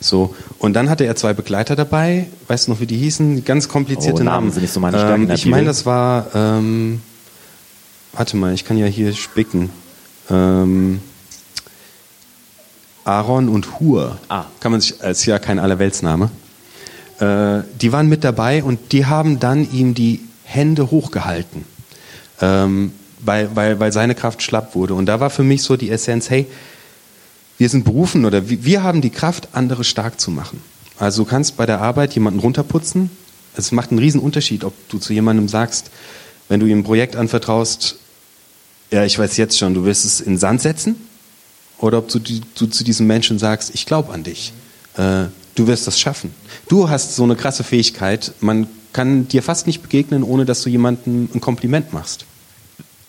So. 0.01 0.35
Und 0.59 0.73
dann 0.73 0.89
hatte 0.89 1.05
er 1.05 1.15
zwei 1.15 1.33
Begleiter 1.33 1.75
dabei, 1.75 2.27
weißt 2.47 2.67
du 2.67 2.71
noch, 2.71 2.79
wie 2.81 2.87
die 2.87 2.97
hießen? 2.97 3.45
Ganz 3.45 3.69
komplizierte 3.69 4.21
Oh, 4.21 4.25
Namen 4.25 4.47
Namen. 4.47 4.51
sind 4.51 4.63
nicht 4.63 4.73
so 4.73 4.79
meine 4.79 4.97
Stärke 4.97 5.15
in 5.15 5.29
ähm, 5.29 5.35
Ich 5.35 5.45
meine, 5.45 5.65
das 5.65 5.85
war, 5.85 6.27
ähm, 6.35 7.01
warte 8.11 8.35
mal, 8.35 8.53
ich 8.53 8.65
kann 8.65 8.77
ja 8.77 8.87
hier 8.87 9.13
spicken. 9.13 9.69
Ähm, 10.29 10.99
Aaron 13.03 13.49
und 13.49 13.79
Hur. 13.79 14.17
Ah. 14.27 14.45
Kann 14.59 14.71
man 14.71 14.81
sich, 14.81 14.99
ist 14.99 15.25
ja 15.25 15.39
kein 15.39 15.59
Allerweltsname. 15.59 16.29
Äh, 17.21 17.63
die 17.79 17.91
waren 17.91 18.07
mit 18.07 18.23
dabei 18.23 18.63
und 18.63 18.91
die 18.91 19.05
haben 19.05 19.39
dann 19.39 19.71
ihm 19.71 19.93
die 19.93 20.21
Hände 20.43 20.89
hochgehalten, 20.89 21.65
ähm, 22.41 22.91
weil, 23.19 23.55
weil, 23.55 23.79
weil 23.79 23.91
seine 23.91 24.15
Kraft 24.15 24.41
schlapp 24.41 24.75
wurde. 24.75 24.95
Und 24.95 25.05
da 25.05 25.19
war 25.19 25.29
für 25.29 25.43
mich 25.43 25.61
so 25.61 25.77
die 25.77 25.91
Essenz, 25.91 26.29
hey, 26.29 26.47
wir 27.59 27.69
sind 27.69 27.85
berufen 27.85 28.25
oder 28.25 28.49
wir 28.49 28.81
haben 28.81 29.01
die 29.01 29.11
Kraft, 29.11 29.49
andere 29.53 29.83
stark 29.83 30.19
zu 30.19 30.31
machen. 30.31 30.61
Also 30.97 31.23
du 31.23 31.29
kannst 31.29 31.57
bei 31.57 31.67
der 31.67 31.79
Arbeit 31.79 32.13
jemanden 32.15 32.39
runterputzen. 32.39 33.11
Es 33.55 33.71
macht 33.71 33.91
einen 33.91 33.99
riesen 33.99 34.19
Unterschied, 34.19 34.63
ob 34.63 34.73
du 34.89 34.97
zu 34.97 35.13
jemandem 35.13 35.47
sagst, 35.47 35.91
wenn 36.49 36.59
du 36.59 36.65
ihm 36.65 36.79
ein 36.79 36.83
Projekt 36.83 37.15
anvertraust, 37.15 37.97
ja, 38.89 39.05
ich 39.05 39.17
weiß 39.17 39.37
jetzt 39.37 39.59
schon, 39.59 39.75
du 39.75 39.85
wirst 39.85 40.05
es 40.05 40.21
in 40.21 40.39
Sand 40.39 40.61
setzen, 40.61 40.95
oder 41.77 41.99
ob 41.99 42.09
du, 42.09 42.19
du 42.19 42.65
zu 42.67 42.83
diesem 42.83 43.07
Menschen 43.07 43.37
sagst, 43.39 43.71
ich 43.73 43.85
glaube 43.85 44.11
an 44.11 44.23
dich, 44.23 44.53
äh, 44.97 45.25
du 45.55 45.67
wirst 45.67 45.87
das 45.87 45.99
schaffen. 45.99 46.33
Du 46.67 46.89
hast 46.89 47.15
so 47.15 47.23
eine 47.23 47.35
krasse 47.35 47.63
Fähigkeit, 47.63 48.33
man 48.39 48.67
kann 48.93 49.27
dir 49.27 49.41
fast 49.43 49.67
nicht 49.67 49.81
begegnen, 49.81 50.23
ohne 50.23 50.45
dass 50.45 50.61
du 50.61 50.69
jemandem 50.69 51.29
ein 51.33 51.41
Kompliment 51.41 51.93
machst. 51.93 52.25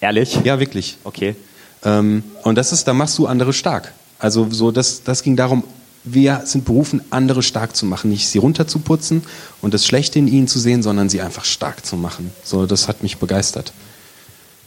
Ehrlich? 0.00 0.38
Ja, 0.44 0.58
wirklich. 0.60 0.96
Okay. 1.04 1.36
Ähm, 1.84 2.22
und 2.44 2.56
das 2.56 2.72
ist, 2.72 2.86
da 2.86 2.94
machst 2.94 3.18
du 3.18 3.26
andere 3.26 3.52
stark. 3.52 3.92
Also 4.18 4.48
so, 4.50 4.70
das, 4.70 5.02
das 5.02 5.22
ging 5.22 5.36
darum, 5.36 5.64
wir 6.04 6.42
sind 6.44 6.64
berufen, 6.64 7.02
andere 7.10 7.42
stark 7.42 7.76
zu 7.76 7.86
machen, 7.86 8.10
nicht 8.10 8.28
sie 8.28 8.38
runterzuputzen 8.38 9.22
und 9.60 9.72
das 9.74 9.86
Schlechte 9.86 10.18
in 10.18 10.26
ihnen 10.26 10.48
zu 10.48 10.58
sehen, 10.58 10.82
sondern 10.82 11.08
sie 11.08 11.20
einfach 11.20 11.44
stark 11.44 11.86
zu 11.86 11.96
machen. 11.96 12.30
So, 12.42 12.66
das 12.66 12.88
hat 12.88 13.02
mich 13.02 13.18
begeistert. 13.18 13.72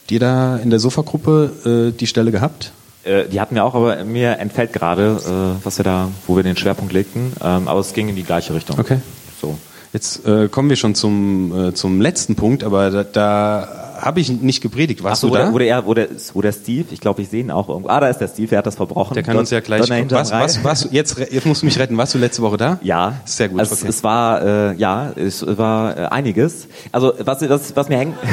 Die 0.10 0.20
da 0.20 0.58
in 0.58 0.70
der 0.70 0.80
Sofagruppe 0.80 1.92
äh, 1.94 1.98
die 1.98 2.08
Stelle 2.08 2.32
gehabt? 2.32 2.72
Äh, 3.06 3.26
die 3.30 3.40
hatten 3.40 3.56
wir 3.56 3.64
auch, 3.64 3.76
aber 3.76 4.04
mir 4.04 4.40
entfällt 4.40 4.74
gerade, 4.74 5.18
äh, 5.26 5.64
was 5.66 5.78
wir 5.78 5.84
da, 5.86 6.10
wo 6.28 6.36
wir 6.36 6.44
den 6.44 6.58
Schwerpunkt 6.58 6.92
legten. 6.92 7.34
Ähm, 7.44 7.68
aber 7.68 7.80
es 7.80 7.94
ging 7.94 8.10
in 8.10 8.16
die 8.16 8.24
gleiche 8.24 8.54
Richtung. 8.54 8.80
Okay. 8.80 8.98
So. 9.40 9.58
Jetzt 9.94 10.26
äh, 10.28 10.50
kommen 10.50 10.70
wir 10.70 10.76
schon 10.76 10.94
zum, 10.96 11.68
äh, 11.70 11.74
zum 11.74 12.02
letzten 12.02 12.36
Punkt, 12.36 12.64
aber 12.66 12.90
da, 12.90 13.04
da 13.04 13.98
habe 14.02 14.20
ich 14.20 14.30
nicht 14.30 14.62
gepredigt. 14.62 15.04
Warst 15.04 15.24
Achso, 15.24 15.28
du 15.34 15.36
da? 15.40 15.44
der, 15.46 15.54
wo, 15.54 15.58
der, 15.58 15.86
wo, 15.86 15.94
der, 15.94 16.08
wo 16.34 16.42
der 16.42 16.52
Steve, 16.52 16.88
ich 16.92 17.00
glaube, 17.00 17.22
ich 17.22 17.30
sehe 17.30 17.40
ihn 17.40 17.50
auch 17.52 17.70
irgendwo. 17.70 17.88
Ah, 17.88 18.02
da 18.02 18.10
ist 18.10 18.18
der 18.18 18.28
Steve, 18.28 18.52
wer 18.52 18.58
hat 18.58 18.66
das 18.66 18.76
verbrochen? 18.76 19.14
der 19.14 19.24
kann 19.24 19.36
Dort- 19.36 19.44
uns 19.44 19.52
ja 19.52 19.62
gleich. 19.62 19.90
Was, 20.10 20.32
was, 20.32 20.64
was, 20.66 20.88
jetzt, 20.92 21.18
jetzt 21.18 21.46
musst 21.46 21.62
du 21.62 21.66
mich 21.68 21.80
retten. 21.80 21.96
Warst 21.98 22.14
du 22.14 22.18
letzte 22.18 22.42
Woche 22.42 22.58
da? 22.58 22.78
Ja, 22.82 23.22
Sehr 23.24 23.48
gut, 23.48 23.60
Also 23.60 23.74
okay. 23.76 23.88
Es, 23.88 23.96
es 23.98 24.04
war 24.04 24.42
äh, 24.42 24.76
ja, 24.76 25.12
es 25.16 25.46
war 25.58 25.98
äh, 25.98 26.02
einiges. 26.08 26.68
Also 26.92 27.14
was, 27.20 27.48
was, 27.48 27.74
was 27.76 27.88
mir 27.88 27.98
hängt. 28.00 28.16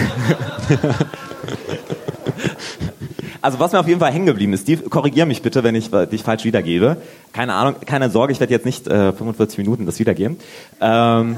also 3.42 3.58
was 3.58 3.72
mir 3.72 3.80
auf 3.80 3.88
jeden 3.88 4.00
Fall 4.00 4.12
hängen 4.12 4.26
geblieben 4.26 4.52
ist. 4.52 4.62
Steve, 4.62 4.88
korrigier 4.88 5.26
mich 5.26 5.42
bitte, 5.42 5.64
wenn 5.64 5.74
ich 5.74 5.90
dich 5.90 6.22
falsch 6.22 6.44
wiedergebe. 6.44 6.96
Keine 7.32 7.54
Ahnung, 7.54 7.74
keine 7.84 8.08
Sorge, 8.08 8.32
ich 8.32 8.40
werde 8.40 8.52
jetzt 8.52 8.64
nicht 8.64 8.86
äh, 8.86 9.12
45 9.12 9.58
Minuten 9.58 9.84
das 9.84 9.98
wiedergeben. 9.98 10.38
Ähm, 10.80 11.36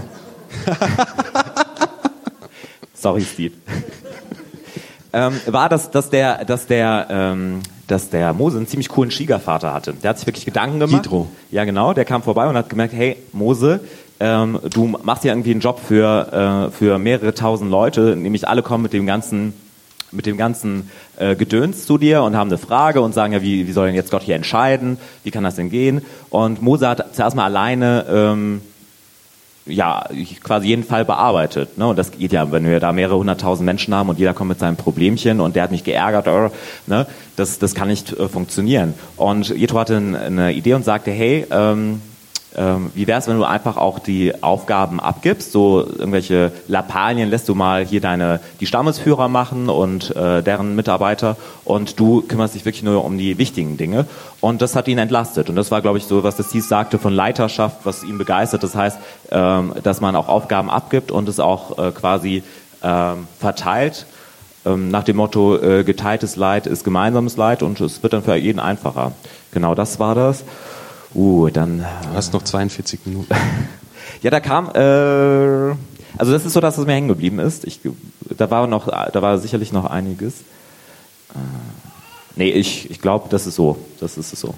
Sorry, 2.94 3.22
Steve. 3.22 3.54
ähm, 5.12 5.40
war, 5.46 5.68
dass, 5.68 5.90
dass 5.90 6.10
der, 6.10 6.44
dass 6.44 6.66
der, 6.66 7.06
ähm, 7.10 7.60
dass 7.86 8.10
der 8.10 8.32
Mose 8.32 8.58
einen 8.58 8.66
ziemlich 8.66 8.88
coolen 8.88 9.10
Schwiegervater 9.10 9.72
hatte. 9.72 9.94
Der 9.94 10.10
hat 10.10 10.18
sich 10.18 10.26
wirklich 10.26 10.44
Gedanken 10.44 10.80
gemacht. 10.80 11.04
Jethro. 11.04 11.28
Ja, 11.50 11.64
genau. 11.64 11.94
Der 11.94 12.04
kam 12.04 12.22
vorbei 12.22 12.46
und 12.46 12.56
hat 12.56 12.68
gemerkt, 12.68 12.94
hey, 12.94 13.16
Mose, 13.32 13.80
ähm, 14.20 14.58
du 14.70 14.86
machst 15.02 15.24
ja 15.24 15.32
irgendwie 15.32 15.50
einen 15.50 15.60
Job 15.60 15.80
für, 15.86 16.70
äh, 16.70 16.72
für 16.76 16.98
mehrere 16.98 17.34
tausend 17.34 17.70
Leute, 17.70 18.16
nämlich 18.16 18.46
alle 18.46 18.62
kommen 18.62 18.82
mit 18.82 18.92
dem 18.92 19.06
ganzen 19.06 19.54
mit 20.14 20.26
dem 20.26 20.36
ganzen 20.36 20.90
äh, 21.18 21.36
Gedöns 21.36 21.86
zu 21.86 21.98
dir 21.98 22.22
und 22.22 22.36
haben 22.36 22.50
eine 22.50 22.58
Frage 22.58 23.00
und 23.00 23.14
sagen 23.14 23.32
ja, 23.32 23.42
wie, 23.42 23.66
wie 23.66 23.72
soll 23.72 23.86
denn 23.86 23.94
jetzt 23.94 24.10
Gott 24.10 24.22
hier 24.22 24.36
entscheiden? 24.36 24.98
Wie 25.22 25.30
kann 25.30 25.44
das 25.44 25.56
denn 25.56 25.70
gehen? 25.70 26.02
Und 26.30 26.62
Mose 26.62 26.88
hat 26.88 27.14
zuerst 27.14 27.36
mal 27.36 27.44
alleine 27.44 28.06
ähm, 28.08 28.60
ja, 29.66 30.06
quasi 30.42 30.68
jeden 30.68 30.84
Fall 30.84 31.04
bearbeitet. 31.04 31.78
Ne? 31.78 31.86
Und 31.88 31.98
das 31.98 32.10
geht 32.10 32.32
ja, 32.32 32.52
wenn 32.52 32.66
wir 32.66 32.80
da 32.80 32.92
mehrere 32.92 33.16
hunderttausend 33.16 33.64
Menschen 33.64 33.94
haben 33.94 34.08
und 34.08 34.18
jeder 34.18 34.34
kommt 34.34 34.50
mit 34.50 34.58
seinem 34.58 34.76
Problemchen 34.76 35.40
und 35.40 35.56
der 35.56 35.62
hat 35.62 35.70
mich 35.70 35.84
geärgert, 35.84 36.26
äh, 36.26 36.50
ne? 36.86 37.06
das, 37.36 37.58
das 37.58 37.74
kann 37.74 37.88
nicht 37.88 38.12
äh, 38.12 38.28
funktionieren. 38.28 38.94
Und 39.16 39.48
Jethro 39.48 39.78
hatte 39.78 39.96
eine 39.96 40.52
Idee 40.52 40.74
und 40.74 40.84
sagte, 40.84 41.10
hey, 41.10 41.46
ähm, 41.50 42.02
ähm, 42.56 42.90
wie 42.94 43.06
wär's, 43.06 43.26
wenn 43.26 43.36
du 43.36 43.44
einfach 43.44 43.76
auch 43.76 43.98
die 43.98 44.42
Aufgaben 44.42 45.00
abgibst, 45.00 45.52
so 45.52 45.80
irgendwelche 45.80 46.52
Lappalien 46.68 47.28
lässt 47.30 47.48
du 47.48 47.54
mal 47.54 47.84
hier 47.84 48.00
deine 48.00 48.40
die 48.60 48.66
Stammesführer 48.66 49.28
machen 49.28 49.68
und 49.68 50.14
äh, 50.14 50.42
deren 50.42 50.76
Mitarbeiter 50.76 51.36
und 51.64 51.98
du 51.98 52.22
kümmerst 52.22 52.54
dich 52.54 52.64
wirklich 52.64 52.82
nur 52.82 53.04
um 53.04 53.18
die 53.18 53.38
wichtigen 53.38 53.76
Dinge 53.76 54.06
und 54.40 54.62
das 54.62 54.76
hat 54.76 54.88
ihn 54.88 54.98
entlastet 54.98 55.48
und 55.48 55.56
das 55.56 55.70
war 55.70 55.82
glaube 55.82 55.98
ich 55.98 56.04
so 56.04 56.22
was 56.22 56.36
das 56.36 56.48
Steve 56.48 56.62
sagte 56.62 56.98
von 56.98 57.12
Leiterschaft, 57.12 57.78
was 57.84 58.04
ihn 58.04 58.18
begeistert. 58.18 58.62
Das 58.62 58.74
heißt, 58.74 58.98
ähm, 59.30 59.72
dass 59.82 60.00
man 60.00 60.14
auch 60.16 60.28
Aufgaben 60.28 60.70
abgibt 60.70 61.10
und 61.10 61.28
es 61.28 61.40
auch 61.40 61.78
äh, 61.78 61.90
quasi 61.90 62.42
ähm, 62.82 63.26
verteilt 63.38 64.06
ähm, 64.64 64.90
nach 64.90 65.04
dem 65.04 65.16
Motto 65.16 65.58
äh, 65.58 65.84
geteiltes 65.84 66.36
Leid 66.36 66.66
ist 66.66 66.84
gemeinsames 66.84 67.36
Leid 67.36 67.62
und 67.62 67.80
es 67.80 68.02
wird 68.02 68.12
dann 68.12 68.22
für 68.22 68.36
jeden 68.36 68.60
einfacher. 68.60 69.12
Genau 69.52 69.74
das 69.74 69.98
war 69.98 70.14
das. 70.14 70.44
Uh, 71.14 71.48
dann 71.50 71.78
Du 71.78 72.16
hast 72.16 72.32
noch 72.32 72.42
42 72.42 73.00
Minuten. 73.06 73.32
ja, 74.22 74.30
da 74.30 74.40
kam, 74.40 74.68
äh, 74.74 75.76
also 76.18 76.32
das 76.32 76.44
ist 76.44 76.52
so, 76.52 76.60
dass 76.60 76.76
es 76.78 76.86
mir 76.86 76.92
hängen 76.94 77.08
geblieben 77.08 77.38
ist. 77.38 77.64
Ich, 77.64 77.80
da 78.36 78.50
war 78.50 78.66
noch, 78.66 78.88
da 78.88 79.22
war 79.22 79.38
sicherlich 79.38 79.72
noch 79.72 79.84
einiges. 79.84 80.32
Äh, 81.34 81.38
nee, 82.36 82.50
ich, 82.50 82.90
ich 82.90 83.00
glaube, 83.00 83.28
das 83.30 83.46
ist 83.46 83.54
so. 83.56 83.78
Das 84.00 84.16
ist 84.16 84.32
es 84.32 84.40
so. 84.40 84.54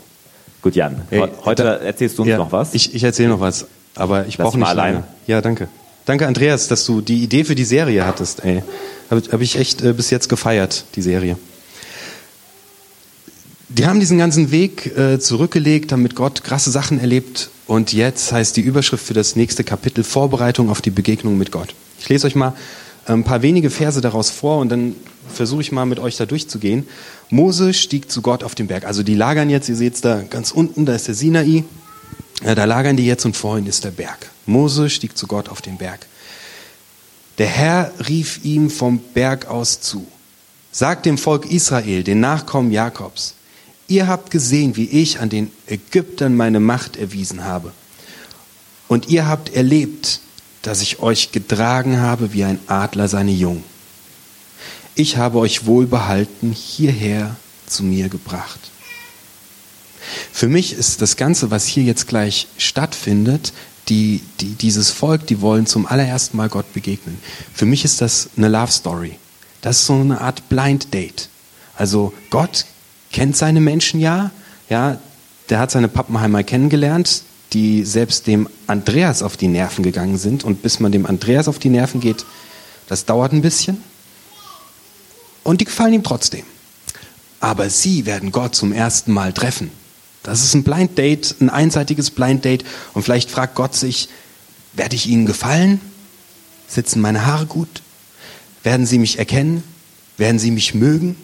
Gut, 0.62 0.74
Jan, 0.74 1.02
Hey, 1.10 1.20
he- 1.22 1.28
heute 1.44 1.62
da- 1.62 1.74
erzählst 1.76 2.18
du 2.18 2.22
uns 2.22 2.30
Ja, 2.30 2.38
noch 2.38 2.52
was. 2.52 2.74
Ich, 2.74 2.94
ich 2.94 3.02
erzähle 3.04 3.28
noch 3.28 3.40
was, 3.40 3.66
aber 3.94 4.26
ich 4.26 4.36
brauche 4.38 4.56
mal 4.58 4.66
nicht 4.66 4.70
allein. 4.78 4.94
lange. 4.94 5.06
Ja, 5.26 5.40
danke. 5.40 5.68
Danke, 6.06 6.26
Andreas, 6.26 6.68
dass 6.68 6.84
du 6.86 7.00
die 7.00 7.22
Idee 7.22 7.44
für 7.44 7.54
die 7.54 7.64
Serie 7.64 8.06
hattest. 8.06 8.44
Ey, 8.44 8.62
habe 9.10 9.22
hab 9.30 9.40
ich 9.40 9.56
echt 9.58 9.82
äh, 9.82 9.92
bis 9.92 10.10
jetzt 10.10 10.28
gefeiert, 10.28 10.84
die 10.94 11.02
Serie. 11.02 11.36
Die 13.76 13.84
haben 13.84 14.00
diesen 14.00 14.16
ganzen 14.16 14.50
Weg 14.52 14.96
äh, 14.96 15.18
zurückgelegt, 15.18 15.92
haben 15.92 16.00
mit 16.00 16.14
Gott 16.14 16.42
krasse 16.42 16.70
Sachen 16.70 16.98
erlebt 16.98 17.50
und 17.66 17.92
jetzt 17.92 18.32
heißt 18.32 18.56
die 18.56 18.62
Überschrift 18.62 19.04
für 19.04 19.12
das 19.12 19.36
nächste 19.36 19.64
Kapitel 19.64 20.02
Vorbereitung 20.02 20.70
auf 20.70 20.80
die 20.80 20.88
Begegnung 20.88 21.36
mit 21.36 21.52
Gott. 21.52 21.74
Ich 21.98 22.08
lese 22.08 22.26
euch 22.26 22.34
mal 22.34 22.54
äh, 23.06 23.12
ein 23.12 23.22
paar 23.22 23.42
wenige 23.42 23.68
Verse 23.68 24.00
daraus 24.00 24.30
vor 24.30 24.60
und 24.60 24.70
dann 24.70 24.96
versuche 25.28 25.60
ich 25.60 25.72
mal 25.72 25.84
mit 25.84 25.98
euch 25.98 26.16
da 26.16 26.24
durchzugehen. 26.24 26.88
Mose 27.28 27.74
stieg 27.74 28.10
zu 28.10 28.22
Gott 28.22 28.44
auf 28.44 28.54
den 28.54 28.66
Berg. 28.66 28.86
Also 28.86 29.02
die 29.02 29.14
lagern 29.14 29.50
jetzt, 29.50 29.68
ihr 29.68 29.76
seht 29.76 29.96
es 29.96 30.00
da 30.00 30.22
ganz 30.22 30.52
unten, 30.52 30.86
da 30.86 30.94
ist 30.94 31.08
der 31.08 31.14
Sinai. 31.14 31.62
Ja, 32.42 32.54
da 32.54 32.64
lagern 32.64 32.96
die 32.96 33.04
jetzt 33.04 33.26
und 33.26 33.36
vor 33.36 33.58
ihnen 33.58 33.66
ist 33.66 33.84
der 33.84 33.90
Berg. 33.90 34.30
Mose 34.46 34.88
stieg 34.88 35.18
zu 35.18 35.26
Gott 35.26 35.50
auf 35.50 35.60
den 35.60 35.76
Berg. 35.76 36.06
Der 37.36 37.48
Herr 37.48 37.92
rief 38.08 38.42
ihm 38.42 38.70
vom 38.70 39.00
Berg 39.12 39.48
aus 39.48 39.82
zu. 39.82 40.06
Sagt 40.72 41.04
dem 41.04 41.18
Volk 41.18 41.44
Israel, 41.50 42.04
den 42.04 42.20
Nachkommen 42.20 42.72
Jakobs, 42.72 43.34
ihr 43.88 44.06
habt 44.06 44.30
gesehen, 44.30 44.76
wie 44.76 44.88
ich 44.88 45.20
an 45.20 45.28
den 45.28 45.50
Ägyptern 45.66 46.36
meine 46.36 46.60
Macht 46.60 46.96
erwiesen 46.96 47.44
habe. 47.44 47.72
Und 48.88 49.08
ihr 49.08 49.26
habt 49.26 49.54
erlebt, 49.54 50.20
dass 50.62 50.80
ich 50.80 51.00
euch 51.00 51.32
getragen 51.32 52.00
habe 52.00 52.32
wie 52.32 52.44
ein 52.44 52.58
Adler 52.66 53.08
seine 53.08 53.32
Jungen. 53.32 53.64
Ich 54.94 55.16
habe 55.16 55.38
euch 55.38 55.66
wohlbehalten 55.66 56.52
hierher 56.52 57.36
zu 57.66 57.84
mir 57.84 58.08
gebracht. 58.08 58.60
Für 60.32 60.48
mich 60.48 60.72
ist 60.72 61.02
das 61.02 61.16
Ganze, 61.16 61.50
was 61.50 61.66
hier 61.66 61.82
jetzt 61.82 62.06
gleich 62.06 62.46
stattfindet, 62.58 63.52
die, 63.88 64.22
die, 64.40 64.54
dieses 64.54 64.90
Volk, 64.90 65.26
die 65.26 65.40
wollen 65.40 65.66
zum 65.66 65.86
allerersten 65.86 66.36
Mal 66.36 66.48
Gott 66.48 66.72
begegnen. 66.72 67.18
Für 67.52 67.66
mich 67.66 67.84
ist 67.84 68.00
das 68.00 68.30
eine 68.36 68.48
Love 68.48 68.72
Story. 68.72 69.18
Das 69.60 69.80
ist 69.80 69.86
so 69.86 69.94
eine 69.94 70.20
Art 70.20 70.48
Blind 70.48 70.92
Date. 70.92 71.28
Also 71.76 72.12
Gott 72.30 72.66
kennt 73.16 73.34
seine 73.34 73.62
Menschen 73.62 73.98
ja, 73.98 74.30
ja, 74.68 75.00
der 75.48 75.58
hat 75.58 75.70
seine 75.70 75.88
Pappenheimer 75.88 76.42
kennengelernt, 76.42 77.22
die 77.54 77.82
selbst 77.82 78.26
dem 78.26 78.46
Andreas 78.66 79.22
auf 79.22 79.38
die 79.38 79.48
Nerven 79.48 79.82
gegangen 79.82 80.18
sind. 80.18 80.44
Und 80.44 80.60
bis 80.60 80.80
man 80.80 80.92
dem 80.92 81.06
Andreas 81.06 81.48
auf 81.48 81.58
die 81.58 81.70
Nerven 81.70 82.02
geht, 82.02 82.26
das 82.88 83.06
dauert 83.06 83.32
ein 83.32 83.40
bisschen. 83.40 83.82
Und 85.44 85.62
die 85.62 85.64
gefallen 85.64 85.94
ihm 85.94 86.02
trotzdem. 86.02 86.42
Aber 87.40 87.70
sie 87.70 88.04
werden 88.04 88.32
Gott 88.32 88.54
zum 88.54 88.70
ersten 88.70 89.12
Mal 89.12 89.32
treffen. 89.32 89.70
Das 90.22 90.44
ist 90.44 90.52
ein 90.52 90.62
Blind 90.62 90.98
Date, 90.98 91.36
ein 91.40 91.48
einseitiges 91.48 92.10
Blind 92.10 92.44
Date. 92.44 92.66
Und 92.92 93.02
vielleicht 93.02 93.30
fragt 93.30 93.54
Gott 93.54 93.74
sich, 93.74 94.10
werde 94.74 94.94
ich 94.94 95.06
ihnen 95.06 95.24
gefallen? 95.24 95.80
Sitzen 96.68 97.00
meine 97.00 97.24
Haare 97.24 97.46
gut? 97.46 97.80
Werden 98.62 98.84
sie 98.84 98.98
mich 98.98 99.18
erkennen? 99.18 99.62
Werden 100.18 100.38
sie 100.38 100.50
mich 100.50 100.74
mögen? 100.74 101.16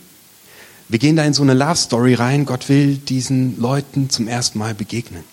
Wir 0.88 0.98
gehen 0.98 1.16
da 1.16 1.24
in 1.24 1.34
so 1.34 1.42
eine 1.42 1.54
Love 1.54 1.76
Story 1.76 2.14
rein. 2.14 2.44
Gott 2.44 2.68
will 2.68 2.96
diesen 2.96 3.60
Leuten 3.60 4.10
zum 4.10 4.28
ersten 4.28 4.58
Mal 4.58 4.74
begegnen. 4.74 5.24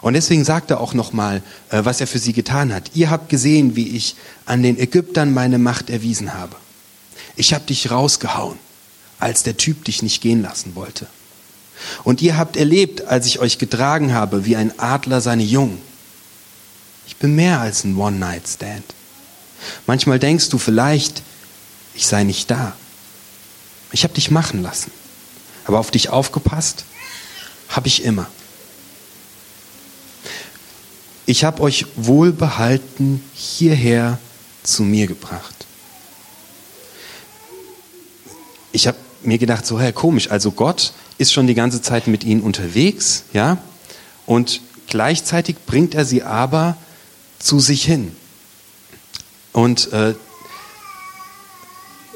Und 0.00 0.14
deswegen 0.14 0.44
sagt 0.44 0.70
er 0.70 0.80
auch 0.80 0.94
nochmal, 0.94 1.42
äh, 1.70 1.84
was 1.84 2.00
er 2.00 2.06
für 2.06 2.18
sie 2.18 2.32
getan 2.32 2.74
hat. 2.74 2.90
Ihr 2.94 3.10
habt 3.10 3.28
gesehen, 3.28 3.76
wie 3.76 3.96
ich 3.96 4.16
an 4.46 4.62
den 4.62 4.78
Ägyptern 4.78 5.32
meine 5.32 5.58
Macht 5.58 5.90
erwiesen 5.90 6.34
habe. 6.34 6.56
Ich 7.36 7.54
habe 7.54 7.64
dich 7.64 7.90
rausgehauen, 7.90 8.58
als 9.18 9.42
der 9.42 9.56
Typ 9.56 9.84
dich 9.84 10.02
nicht 10.02 10.20
gehen 10.20 10.42
lassen 10.42 10.74
wollte. 10.74 11.06
Und 12.04 12.20
ihr 12.20 12.36
habt 12.36 12.56
erlebt, 12.56 13.06
als 13.06 13.26
ich 13.26 13.38
euch 13.38 13.58
getragen 13.58 14.12
habe, 14.12 14.44
wie 14.44 14.56
ein 14.56 14.78
Adler 14.78 15.20
seine 15.20 15.44
Jungen. 15.44 15.78
Ich 17.06 17.16
bin 17.16 17.34
mehr 17.34 17.60
als 17.60 17.84
ein 17.84 17.96
One-Night-Stand. 17.96 18.84
Manchmal 19.86 20.18
denkst 20.18 20.48
du 20.48 20.58
vielleicht, 20.58 21.22
ich 21.94 22.06
sei 22.06 22.24
nicht 22.24 22.50
da. 22.50 22.74
Ich 23.92 24.04
habe 24.04 24.14
dich 24.14 24.30
machen 24.30 24.62
lassen. 24.62 24.90
Aber 25.64 25.78
auf 25.78 25.90
dich 25.90 26.10
aufgepasst 26.10 26.84
habe 27.68 27.88
ich 27.88 28.04
immer. 28.04 28.26
Ich 31.26 31.44
habe 31.44 31.62
euch 31.62 31.86
wohlbehalten 31.96 33.22
hierher 33.34 34.18
zu 34.62 34.82
mir 34.82 35.06
gebracht. 35.06 35.54
Ich 38.72 38.86
habe 38.86 38.98
mir 39.22 39.38
gedacht, 39.38 39.66
so, 39.66 39.78
Herr, 39.80 39.92
komisch, 39.92 40.30
also 40.30 40.50
Gott 40.50 40.92
ist 41.18 41.32
schon 41.32 41.46
die 41.46 41.54
ganze 41.54 41.82
Zeit 41.82 42.06
mit 42.06 42.24
ihnen 42.24 42.40
unterwegs, 42.40 43.24
ja, 43.32 43.58
und 44.26 44.60
gleichzeitig 44.86 45.56
bringt 45.66 45.94
er 45.94 46.04
sie 46.04 46.22
aber 46.22 46.76
zu 47.38 47.60
sich 47.60 47.84
hin. 47.84 48.14
Und 49.52 49.92
äh, 49.92 50.14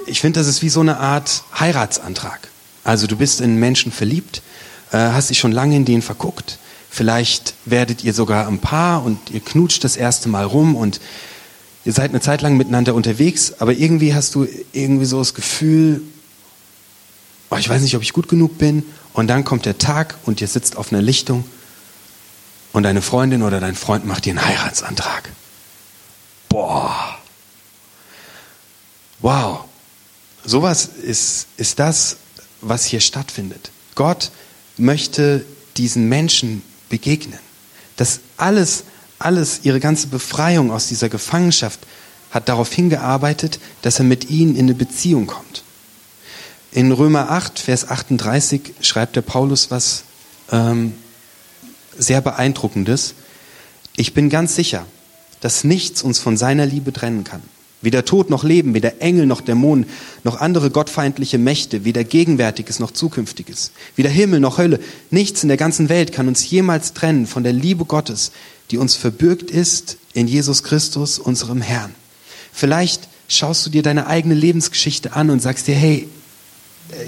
ich 0.07 0.21
finde, 0.21 0.41
das 0.41 0.47
ist 0.47 0.63
wie 0.63 0.69
so 0.69 0.81
eine 0.81 0.99
Art 0.99 1.45
Heiratsantrag. 1.59 2.49
Also 2.85 3.07
du 3.07 3.17
bist 3.17 3.41
in 3.41 3.57
Menschen 3.57 3.93
verliebt, 3.93 4.43
äh, 4.93 4.99
hast 4.99 5.31
dich 5.31 5.39
schon 5.39 5.53
lange 5.53 5.77
in 5.77 5.85
den 5.85 6.03
verguckt. 6.03 6.59
Vielleicht 6.91 7.55
werdet 7.65 8.05
ihr 8.05 8.15
sogar 8.15 8.47
ein 8.47 8.61
Paar 8.61 9.05
und 9.05 9.31
ihr 9.31 9.41
knutscht 9.41 9.83
das 9.83 9.97
erste 9.97 10.29
Mal 10.29 10.45
rum 10.45 10.77
und 10.77 11.01
ihr 11.85 11.93
seid 11.93 12.11
eine 12.11 12.21
Zeit 12.21 12.43
lang 12.43 12.57
miteinander 12.57 12.95
unterwegs, 12.95 13.55
aber 13.59 13.73
irgendwie 13.73 14.15
hast 14.15 14.35
du 14.35 14.47
irgendwie 14.73 15.07
so 15.07 15.19
das 15.19 15.35
Gefühl, 15.35 16.03
oh, 17.51 17.57
ich 17.57 17.69
weiß 17.69 17.83
nicht, 17.83 17.97
ob 17.97 18.03
ich 18.03 18.13
gut 18.13 18.29
genug 18.29 18.59
bin. 18.59 18.85
Und 19.13 19.29
dann 19.29 19.45
kommt 19.45 19.65
der 19.65 19.79
Tag 19.79 20.17
und 20.25 20.41
ihr 20.41 20.49
sitzt 20.49 20.77
auf 20.77 20.93
einer 20.93 21.03
Lichtung 21.03 21.45
und 22.73 22.83
deine 22.83 23.01
Freundin 23.01 23.43
oder 23.43 23.61
dein 23.61 23.77
Freund 23.77 24.05
macht 24.05 24.25
dir 24.25 24.31
einen 24.31 24.45
Heiratsantrag. 24.45 25.31
Boah. 26.49 27.19
Wow. 29.21 29.65
Sowas 30.45 30.89
ist, 31.03 31.47
ist 31.57 31.79
das, 31.79 32.17
was 32.61 32.85
hier 32.85 33.01
stattfindet. 33.01 33.71
Gott 33.95 34.31
möchte 34.77 35.45
diesen 35.77 36.09
Menschen 36.09 36.63
begegnen. 36.89 37.39
Das 37.97 38.21
alles, 38.37 38.85
alles, 39.19 39.61
ihre 39.63 39.81
ganze 39.81 40.09
Befreiung 40.09 40.71
aus 40.71 40.89
dieser 40.89 41.09
Gefangenschaft 41.09 41.81
hat 42.31 42.49
darauf 42.49 42.73
hingearbeitet, 42.73 43.61
dass 43.83 43.99
er 43.99 44.05
mit 44.05 44.29
ihnen 44.29 44.57
in 44.57 44.67
eine 44.67 44.75
Beziehung 44.75 45.27
kommt. 45.27 45.63
In 46.73 46.91
Römer 46.91 47.31
8, 47.31 47.59
Vers 47.61 47.89
38 47.89 48.75
schreibt 48.81 49.15
der 49.15 49.23
Paulus 49.23 49.71
was 49.71 50.03
ähm, 50.51 50.95
sehr 51.97 52.21
beeindruckendes. 52.21 53.15
Ich 53.97 54.13
bin 54.13 54.29
ganz 54.29 54.57
sicher, 54.57 54.85
dass 55.41 55.63
nichts 55.63 56.03
uns 56.03 56.19
von 56.19 56.37
seiner 56.37 56.67
Liebe 56.67 56.93
trennen 56.93 57.23
kann. 57.23 57.43
Weder 57.85 58.05
Tod 58.05 58.31
noch 58.31 58.45
Leben, 58.45 58.73
weder 58.73 59.03
Engel 59.03 59.27
noch 59.27 59.43
Dämonen, 59.43 59.87
noch 60.25 60.41
andere 60.41 60.71
gottfeindliche 60.71 61.37
Mächte, 61.37 61.85
weder 61.85 62.03
Gegenwärtiges 62.03 62.81
noch 62.81 62.93
Zukünftiges, 62.93 63.73
weder 63.95 64.09
Himmel 64.09 64.41
noch 64.41 64.57
Hölle. 64.57 64.81
Nichts 65.11 65.43
in 65.43 65.49
der 65.49 65.59
ganzen 65.59 65.91
Welt 65.91 66.11
kann 66.11 66.27
uns 66.27 66.49
jemals 66.49 66.95
trennen 66.95 67.27
von 67.27 67.43
der 67.45 67.53
Liebe 67.53 67.85
Gottes, 67.85 68.33
die 68.71 68.79
uns 68.79 68.95
verbürgt 68.95 69.51
ist 69.51 69.99
in 70.15 70.27
Jesus 70.27 70.63
Christus, 70.63 71.19
unserem 71.19 71.61
Herrn. 71.61 71.95
Vielleicht 72.53 73.09
schaust 73.29 73.67
du 73.67 73.71
dir 73.71 73.83
deine 73.83 74.07
eigene 74.07 74.35
Lebensgeschichte 74.35 75.13
an 75.13 75.29
und 75.29 75.41
sagst 75.41 75.67
dir, 75.67 75.75
hey, 75.75 76.09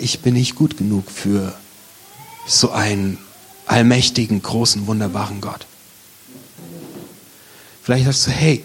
ich 0.00 0.20
bin 0.20 0.34
nicht 0.34 0.54
gut 0.54 0.76
genug 0.76 1.10
für 1.10 1.54
so 2.46 2.70
einen 2.70 3.18
allmächtigen, 3.66 4.42
großen, 4.42 4.86
wunderbaren 4.86 5.40
Gott. 5.40 5.66
Vielleicht 7.82 8.04
sagst 8.04 8.26
du, 8.26 8.30
hey, 8.30 8.62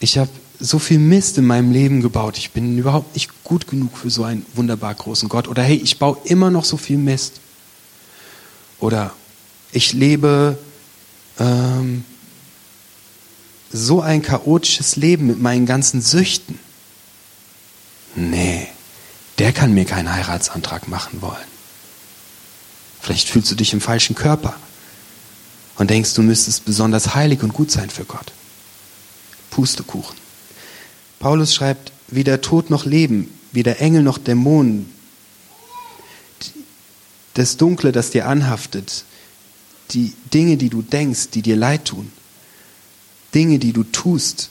ich 0.00 0.16
habe 0.18 0.30
so 0.60 0.78
viel 0.78 0.98
Mist 0.98 1.38
in 1.38 1.46
meinem 1.46 1.72
Leben 1.72 2.02
gebaut. 2.02 2.36
Ich 2.36 2.50
bin 2.52 2.76
überhaupt 2.76 3.14
nicht 3.14 3.42
gut 3.44 3.66
genug 3.66 3.96
für 3.96 4.10
so 4.10 4.24
einen 4.24 4.44
wunderbar 4.54 4.94
großen 4.94 5.28
Gott. 5.28 5.48
Oder 5.48 5.62
hey, 5.62 5.76
ich 5.76 5.98
baue 5.98 6.18
immer 6.24 6.50
noch 6.50 6.64
so 6.64 6.76
viel 6.76 6.98
Mist. 6.98 7.40
Oder 8.78 9.12
ich 9.72 9.92
lebe 9.92 10.58
ähm, 11.38 12.04
so 13.72 14.00
ein 14.02 14.22
chaotisches 14.22 14.96
Leben 14.96 15.26
mit 15.26 15.40
meinen 15.40 15.64
ganzen 15.64 16.02
Süchten. 16.02 16.58
Nee, 18.14 18.68
der 19.38 19.52
kann 19.52 19.72
mir 19.72 19.86
keinen 19.86 20.12
Heiratsantrag 20.12 20.88
machen 20.88 21.22
wollen. 21.22 21.36
Vielleicht 23.00 23.28
fühlst 23.28 23.50
du 23.50 23.54
dich 23.54 23.72
im 23.72 23.80
falschen 23.80 24.14
Körper 24.14 24.54
und 25.76 25.88
denkst, 25.88 26.12
du 26.14 26.22
müsstest 26.22 26.66
besonders 26.66 27.14
heilig 27.14 27.42
und 27.42 27.54
gut 27.54 27.70
sein 27.70 27.88
für 27.88 28.04
Gott. 28.04 28.32
Pustekuchen. 29.50 30.19
Paulus 31.20 31.54
schreibt, 31.54 31.92
weder 32.08 32.40
Tod 32.40 32.70
noch 32.70 32.86
Leben, 32.86 33.32
weder 33.52 33.78
Engel 33.80 34.02
noch 34.02 34.18
Dämonen, 34.18 34.90
das 37.34 37.58
Dunkle, 37.58 37.92
das 37.92 38.10
dir 38.10 38.26
anhaftet, 38.26 39.04
die 39.90 40.14
Dinge, 40.32 40.56
die 40.56 40.70
du 40.70 40.82
denkst, 40.82 41.28
die 41.34 41.42
dir 41.42 41.56
leid 41.56 41.84
tun, 41.84 42.10
Dinge, 43.34 43.58
die 43.58 43.72
du 43.72 43.84
tust, 43.84 44.48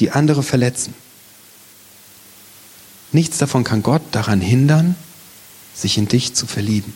die 0.00 0.10
andere 0.10 0.42
verletzen. 0.42 0.92
Nichts 3.12 3.38
davon 3.38 3.62
kann 3.62 3.84
Gott 3.84 4.02
daran 4.10 4.40
hindern, 4.40 4.96
sich 5.72 5.98
in 5.98 6.08
dich 6.08 6.34
zu 6.34 6.48
verlieben. 6.48 6.92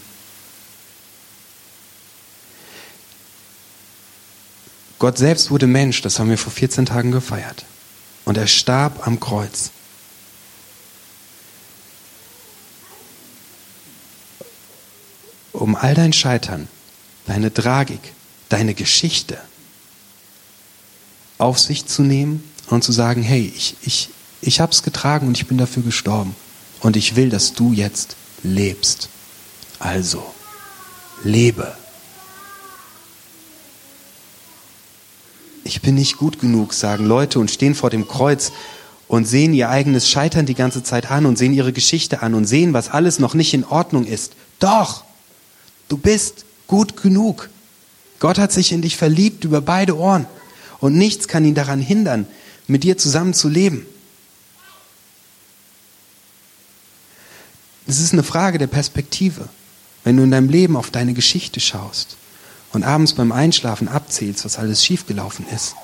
Gott 4.98 5.16
selbst 5.16 5.52
wurde 5.52 5.68
Mensch, 5.68 6.02
das 6.02 6.18
haben 6.18 6.28
wir 6.28 6.38
vor 6.38 6.52
14 6.52 6.86
Tagen 6.86 7.12
gefeiert 7.12 7.64
und 8.28 8.36
er 8.36 8.46
starb 8.46 9.06
am 9.06 9.20
Kreuz. 9.20 9.70
Um 15.52 15.74
all 15.74 15.94
dein 15.94 16.12
Scheitern, 16.12 16.68
deine 17.24 17.52
Tragik, 17.54 18.12
deine 18.50 18.74
Geschichte 18.74 19.38
auf 21.38 21.58
sich 21.58 21.86
zu 21.86 22.02
nehmen 22.02 22.44
und 22.66 22.84
zu 22.84 22.92
sagen, 22.92 23.22
hey, 23.22 23.50
ich, 23.56 23.76
ich, 23.80 24.10
ich 24.42 24.60
habe 24.60 24.72
es 24.72 24.82
getragen 24.82 25.26
und 25.26 25.38
ich 25.38 25.46
bin 25.46 25.56
dafür 25.56 25.82
gestorben. 25.82 26.36
Und 26.80 26.96
ich 26.96 27.16
will, 27.16 27.30
dass 27.30 27.54
du 27.54 27.72
jetzt 27.72 28.16
lebst. 28.42 29.08
Also, 29.78 30.22
lebe. 31.24 31.74
Ich 35.68 35.82
bin 35.82 35.96
nicht 35.96 36.16
gut 36.16 36.40
genug, 36.40 36.72
sagen 36.72 37.04
Leute 37.04 37.38
und 37.38 37.50
stehen 37.50 37.74
vor 37.74 37.90
dem 37.90 38.08
Kreuz 38.08 38.52
und 39.06 39.26
sehen 39.26 39.52
ihr 39.52 39.68
eigenes 39.68 40.08
Scheitern 40.08 40.46
die 40.46 40.54
ganze 40.54 40.82
Zeit 40.82 41.10
an 41.10 41.26
und 41.26 41.36
sehen 41.36 41.52
ihre 41.52 41.74
Geschichte 41.74 42.22
an 42.22 42.34
und 42.34 42.46
sehen, 42.46 42.72
was 42.72 42.88
alles 42.88 43.18
noch 43.18 43.34
nicht 43.34 43.52
in 43.52 43.64
Ordnung 43.64 44.06
ist. 44.06 44.32
Doch, 44.58 45.04
du 45.88 45.98
bist 45.98 46.46
gut 46.66 46.96
genug. 46.96 47.50
Gott 48.18 48.38
hat 48.38 48.50
sich 48.50 48.72
in 48.72 48.80
dich 48.80 48.96
verliebt 48.96 49.44
über 49.44 49.60
beide 49.60 49.96
Ohren 49.96 50.26
und 50.80 50.96
nichts 50.96 51.28
kann 51.28 51.44
ihn 51.44 51.54
daran 51.54 51.80
hindern, 51.80 52.26
mit 52.66 52.82
dir 52.82 52.96
zusammen 52.96 53.34
zu 53.34 53.48
leben. 53.48 53.86
Es 57.86 58.00
ist 58.00 58.14
eine 58.14 58.22
Frage 58.22 58.58
der 58.58 58.66
Perspektive. 58.66 59.48
Wenn 60.02 60.16
du 60.16 60.22
in 60.22 60.30
deinem 60.30 60.48
Leben 60.48 60.76
auf 60.76 60.90
deine 60.90 61.12
Geschichte 61.12 61.60
schaust 61.60 62.16
und 62.72 62.84
abends 62.84 63.14
beim 63.14 63.32
Einschlafen 63.32 63.88
abzählst, 63.88 64.44
was 64.44 64.58
alles 64.58 64.84
schiefgelaufen 64.84 65.46
ist. 65.54 65.74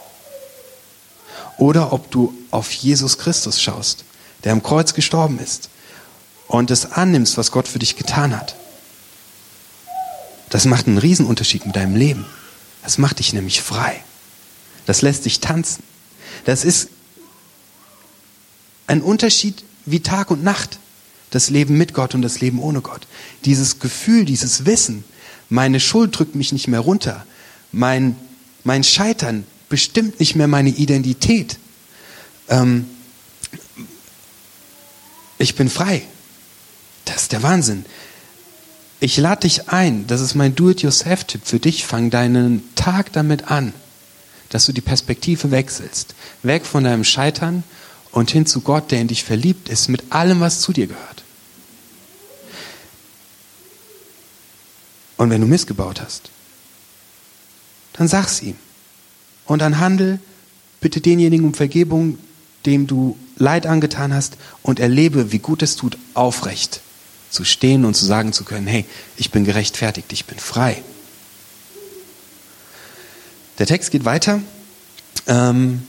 Oder 1.57 1.93
ob 1.93 2.11
du 2.11 2.35
auf 2.51 2.71
Jesus 2.73 3.19
Christus 3.19 3.61
schaust, 3.61 4.05
der 4.43 4.53
am 4.53 4.63
Kreuz 4.63 4.95
gestorben 4.95 5.39
ist 5.39 5.71
und 6.49 6.71
es 6.71 6.93
annimmst, 6.93 7.37
was 7.39 7.51
Gott 7.51 7.69
für 7.69 7.79
dich 7.79 7.97
getan 7.97 8.37
hat. 8.37 8.57
Das 10.51 10.67
macht 10.67 10.87
einen 10.87 10.99
Riesenunterschied 10.99 11.67
mit 11.67 11.77
deinem 11.77 11.97
Leben. 11.97 12.27
Das 12.83 12.99
macht 12.99 13.19
dich 13.19 13.33
nämlich 13.33 13.63
frei. 13.63 14.03
Das 14.87 15.03
lässt 15.03 15.25
dich 15.25 15.41
tanzen. 15.41 15.83
Das 16.45 16.65
ist 16.65 16.89
ein 18.87 19.01
Unterschied 19.03 19.65
wie 19.87 20.01
Tag 20.01 20.31
und 20.31 20.45
Nacht. 20.45 20.79
Das 21.31 21.51
Leben 21.51 21.77
mit 21.77 21.95
Gott 21.95 22.15
und 22.15 22.23
das 22.23 22.41
Leben 22.41 22.61
ohne 22.61 22.81
Gott. 22.81 23.07
Dieses 23.45 23.81
Gefühl, 23.81 24.25
dieses 24.25 24.67
Wissen, 24.67 25.05
meine 25.49 25.81
Schuld 25.81 26.19
drückt 26.19 26.35
mich 26.35 26.53
nicht 26.53 26.69
mehr 26.69 26.81
runter. 26.81 27.27
Mein, 27.73 28.17
mein 28.63 28.85
Scheitern 28.85 29.45
bestimmt 29.69 30.21
nicht 30.21 30.37
mehr 30.37 30.49
meine 30.49 30.71
Identität. 30.71 31.59
Ähm, 32.49 32.87
ich 35.39 35.55
bin 35.55 35.69
frei. 35.69 36.03
Das 37.05 37.23
ist 37.23 37.33
der 37.33 37.43
Wahnsinn. 37.43 37.85
Ich 39.01 39.17
lade 39.19 39.43
dich 39.43 39.69
ein, 39.69 40.07
das 40.07 40.21
ist 40.21 40.35
mein 40.35 40.55
Do-it-yourself-Tipp 40.55 41.43
für 41.45 41.59
dich, 41.59 41.85
fang 41.85 42.09
deinen 42.09 42.63
Tag 42.75 43.13
damit 43.13 43.51
an, 43.51 43.75
dass 44.49 44.65
du 44.65 44.73
die 44.73 44.81
Perspektive 44.81 45.51
wechselst. 45.51 46.15
Weg 46.43 46.65
von 46.65 46.85
deinem 46.85 47.05
Scheitern 47.05 47.65
und 48.13 48.31
hin 48.31 48.47
zu 48.47 48.61
Gott, 48.61 48.91
der 48.91 49.01
in 49.01 49.09
dich 49.09 49.25
verliebt 49.25 49.69
ist, 49.69 49.89
mit 49.89 50.13
allem, 50.13 50.41
was 50.41 50.61
zu 50.61 50.73
dir 50.73 50.87
gehört. 50.87 51.24
Und 55.25 55.31
wenn 55.31 55.41
du 55.41 55.47
missgebaut 55.47 56.03
hast, 56.03 56.29
dann 57.95 58.09
sag's 58.09 58.43
ihm. 58.43 58.57
Und 59.47 59.61
dann 59.61 59.79
handel 59.79 60.21
bitte 60.83 61.01
denjenigen 61.01 61.47
um 61.47 61.55
Vergebung, 61.55 62.19
dem 62.67 62.87
du 62.87 63.17
Leid 63.39 63.67
angetan 63.67 64.13
hast 64.13 64.37
und 64.63 64.81
erlebe, 64.81 65.33
wie 65.33 65.39
gut 65.39 65.63
es 65.63 65.77
tut, 65.77 65.97
aufrecht 66.13 66.83
zu 67.31 67.43
stehen 67.43 67.87
und 67.87 67.95
zu 67.95 68.05
sagen 68.05 68.35
zu 68.35 68.45
können, 68.45 68.67
hey, 68.67 68.85
ich 69.17 69.31
bin 69.31 69.47
gerechtfertigt, 69.47 70.13
ich 70.13 70.27
bin 70.27 70.39
frei. 70.39 70.83
Der 73.59 73.67
Text 73.67 73.93
geht 73.93 74.05
weiter. 74.05 74.43
Ähm, 75.27 75.85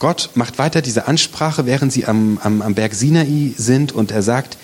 Gott 0.00 0.30
macht 0.34 0.58
weiter 0.58 0.82
diese 0.82 1.06
Ansprache, 1.06 1.64
während 1.64 1.92
sie 1.92 2.06
am, 2.06 2.40
am, 2.42 2.60
am 2.60 2.74
Berg 2.74 2.94
Sinai 2.94 3.54
sind 3.56 3.92
und 3.92 4.10
er 4.10 4.24
sagt, 4.24 4.58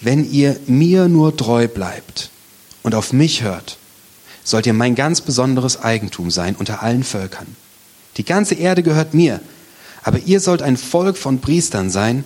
wenn 0.00 0.28
ihr 0.28 0.58
mir 0.66 1.06
nur 1.06 1.36
treu 1.36 1.68
bleibt 1.68 2.32
und 2.88 2.94
auf 2.94 3.12
mich 3.12 3.42
hört, 3.42 3.76
sollt 4.44 4.64
ihr 4.64 4.72
mein 4.72 4.94
ganz 4.94 5.20
besonderes 5.20 5.82
Eigentum 5.82 6.30
sein 6.30 6.56
unter 6.56 6.82
allen 6.82 7.04
Völkern. 7.04 7.54
Die 8.16 8.24
ganze 8.24 8.54
Erde 8.54 8.82
gehört 8.82 9.12
mir, 9.12 9.42
aber 10.02 10.20
ihr 10.20 10.40
sollt 10.40 10.62
ein 10.62 10.78
Volk 10.78 11.18
von 11.18 11.42
Priestern 11.42 11.90
sein, 11.90 12.24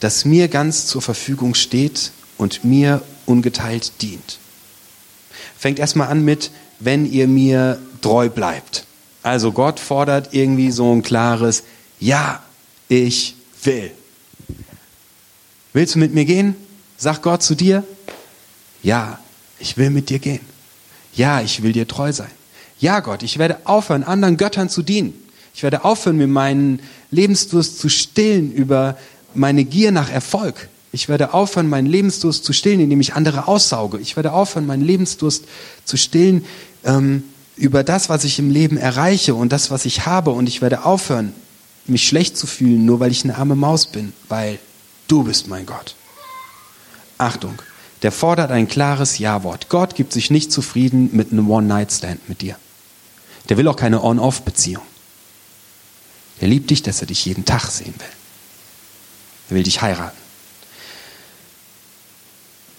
das 0.00 0.24
mir 0.24 0.48
ganz 0.48 0.86
zur 0.88 1.00
Verfügung 1.00 1.54
steht 1.54 2.10
und 2.38 2.64
mir 2.64 3.02
ungeteilt 3.24 4.02
dient. 4.02 4.40
Fängt 5.56 5.78
erstmal 5.78 6.08
an 6.08 6.24
mit, 6.24 6.50
wenn 6.80 7.06
ihr 7.08 7.28
mir 7.28 7.78
treu 8.00 8.28
bleibt. 8.28 8.86
Also 9.22 9.52
Gott 9.52 9.78
fordert 9.78 10.34
irgendwie 10.34 10.72
so 10.72 10.92
ein 10.92 11.04
klares 11.04 11.62
Ja, 12.00 12.42
ich 12.88 13.36
will. 13.62 13.92
Willst 15.72 15.94
du 15.94 16.00
mit 16.00 16.14
mir 16.14 16.24
gehen? 16.24 16.56
Sagt 16.96 17.22
Gott 17.22 17.44
zu 17.44 17.54
dir, 17.54 17.84
ja, 18.82 19.20
ich 19.60 19.76
will 19.76 19.90
mit 19.90 20.10
dir 20.10 20.18
gehen. 20.18 20.40
Ja, 21.14 21.40
ich 21.40 21.62
will 21.62 21.72
dir 21.72 21.86
treu 21.86 22.12
sein. 22.12 22.30
Ja, 22.78 23.00
Gott, 23.00 23.22
ich 23.22 23.38
werde 23.38 23.58
aufhören, 23.64 24.04
anderen 24.04 24.36
Göttern 24.36 24.68
zu 24.68 24.82
dienen. 24.82 25.12
Ich 25.54 25.62
werde 25.62 25.84
aufhören, 25.84 26.16
mir 26.16 26.26
meinen 26.26 26.80
Lebensdurst 27.10 27.78
zu 27.78 27.88
stillen 27.88 28.52
über 28.52 28.96
meine 29.34 29.64
Gier 29.64 29.92
nach 29.92 30.10
Erfolg. 30.10 30.68
Ich 30.92 31.08
werde 31.08 31.34
aufhören, 31.34 31.68
meinen 31.68 31.86
Lebensdurst 31.86 32.44
zu 32.44 32.52
stillen, 32.52 32.80
indem 32.80 33.00
ich 33.00 33.14
andere 33.14 33.46
aussauge. 33.46 33.98
Ich 33.98 34.16
werde 34.16 34.32
aufhören, 34.32 34.66
meinen 34.66 34.84
Lebensdurst 34.84 35.44
zu 35.84 35.96
stillen 35.96 36.44
ähm, 36.84 37.24
über 37.56 37.84
das, 37.84 38.08
was 38.08 38.24
ich 38.24 38.38
im 38.38 38.50
Leben 38.50 38.76
erreiche 38.76 39.34
und 39.34 39.52
das, 39.52 39.70
was 39.70 39.84
ich 39.84 40.06
habe. 40.06 40.30
Und 40.30 40.48
ich 40.48 40.62
werde 40.62 40.84
aufhören, 40.84 41.32
mich 41.86 42.06
schlecht 42.06 42.36
zu 42.36 42.46
fühlen, 42.46 42.84
nur 42.86 43.00
weil 43.00 43.12
ich 43.12 43.24
eine 43.24 43.36
arme 43.36 43.54
Maus 43.56 43.86
bin, 43.86 44.12
weil 44.28 44.58
du 45.06 45.24
bist 45.24 45.48
mein 45.48 45.66
Gott. 45.66 45.94
Achtung, 47.18 47.60
der 48.02 48.12
fordert 48.12 48.50
ein 48.50 48.68
klares 48.68 49.18
Ja-Wort. 49.18 49.68
Gott 49.68 49.94
gibt 49.94 50.12
sich 50.12 50.30
nicht 50.30 50.50
zufrieden 50.50 51.10
mit 51.12 51.32
einem 51.32 51.50
One-Night-Stand 51.50 52.28
mit 52.28 52.40
dir. 52.40 52.56
Der 53.48 53.56
will 53.56 53.68
auch 53.68 53.76
keine 53.76 54.02
On-Off-Beziehung. 54.02 54.82
Er 56.40 56.48
liebt 56.48 56.70
dich, 56.70 56.82
dass 56.82 57.00
er 57.00 57.06
dich 57.06 57.24
jeden 57.24 57.44
Tag 57.44 57.66
sehen 57.66 57.94
will. 57.98 58.06
Er 59.50 59.56
will 59.56 59.62
dich 59.62 59.82
heiraten. 59.82 60.16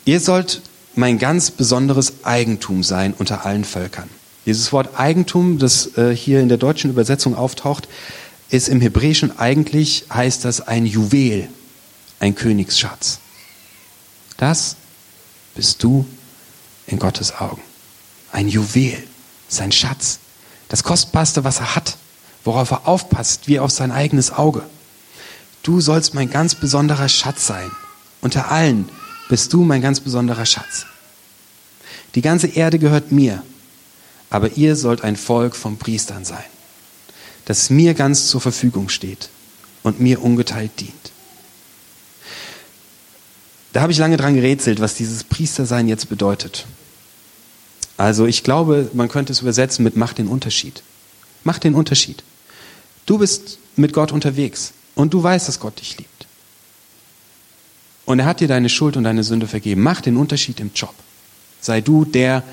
Ihr 0.06 0.20
sollt 0.20 0.62
mein 0.96 1.20
ganz 1.20 1.52
besonderes 1.52 2.24
Eigentum 2.24 2.84
sein 2.84 3.14
unter 3.18 3.46
allen 3.46 3.64
Völkern. 3.64 4.10
Dieses 4.46 4.74
Wort 4.74 5.00
Eigentum, 5.00 5.60
das 5.60 5.96
äh, 5.98 6.16
hier 6.16 6.42
in 6.42 6.50
der 6.50 6.58
deutschen 6.58 6.90
Übersetzung 6.90 7.36
auftaucht, 7.36 7.88
ist 8.50 8.68
im 8.68 8.82
Hebräischen 8.82 9.38
eigentlich, 9.38 10.06
heißt 10.12 10.44
das 10.44 10.62
ein 10.62 10.86
Juwel, 10.86 11.48
ein 12.20 12.34
Königsschatz. 12.34 13.20
Das 14.38 14.76
bist 15.56 15.84
du 15.84 16.06
in 16.88 17.00
Gottes 17.00 17.34
Augen. 17.40 17.62
Ein 18.32 18.48
Juwel, 18.48 19.04
sein 19.48 19.72
Schatz, 19.72 20.20
das 20.70 20.84
Kostbarste, 20.84 21.44
was 21.44 21.60
er 21.60 21.76
hat, 21.76 21.98
worauf 22.44 22.72
er 22.72 22.88
aufpasst, 22.88 23.48
wie 23.48 23.60
auf 23.60 23.72
sein 23.72 23.92
eigenes 23.92 24.32
Auge. 24.32 24.64
Du 25.64 25.82
sollst 25.82 26.14
mein 26.14 26.30
ganz 26.30 26.56
besonderer 26.56 27.10
Schatz 27.10 27.46
sein. 27.46 27.70
Unter 28.22 28.52
allen 28.52 28.90
bist 29.30 29.54
du 29.54 29.64
mein 29.64 29.82
ganz 29.82 30.00
besonderer 30.00 30.46
Schatz. 30.46 30.86
Die 32.16 32.22
ganze 32.22 32.48
Erde 32.48 32.80
gehört 32.80 33.12
mir, 33.12 33.44
aber 34.30 34.58
ihr 34.58 34.76
sollt 34.76 35.04
ein 35.04 35.16
Volk 35.16 35.56
von 35.56 35.78
Priestern 35.78 36.26
sein, 36.26 36.44
das 37.46 37.70
mir 37.70 37.94
ganz 37.94 38.28
zur 38.28 38.42
Verfügung 38.42 38.90
steht 38.90 39.30
und 39.84 40.00
mir 40.00 40.22
ungeteilt 40.22 40.72
dient. 40.80 41.11
Da 43.74 43.82
habe 43.82 43.92
ich 43.92 43.98
lange 43.98 44.18
dran 44.18 44.36
gerätselt, 44.36 44.82
was 44.82 44.96
dieses 44.96 45.24
Priestersein 45.24 45.88
jetzt 45.88 46.10
bedeutet. 46.10 46.66
Also 47.98 48.26
ich 48.26 48.44
glaube, 48.44 48.90
man 48.94 49.10
könnte 49.10 49.32
es 49.32 49.42
übersetzen 49.42 49.84
mit 49.84 49.96
mach 49.96 50.14
den 50.14 50.28
Unterschied. 50.28 50.84
Mach 51.44 51.60
den 51.60 51.76
Unterschied. 51.76 52.24
Du 53.06 53.18
bist 53.18 53.60
mit 53.76 53.94
Gott 53.94 54.12
unterwegs 54.12 54.74
und 54.96 55.14
du 55.14 55.22
weißt, 55.24 55.48
dass 55.48 55.60
Gott 55.60 55.80
dich 55.80 55.98
liebt. 55.98 56.28
Und 58.06 58.20
er 58.20 58.26
hat 58.26 58.40
dir 58.40 58.48
deine 58.48 58.70
Schuld 58.70 58.98
und 58.98 59.04
deine 59.04 59.24
Sünde 59.24 59.48
vergeben. 59.48 59.82
Mach 59.82 60.02
den 60.02 60.18
Unterschied 60.18 60.60
im 60.60 60.72
Job. 60.76 60.94
Sei 61.62 61.82
du 61.82 62.04
der, 62.04 62.44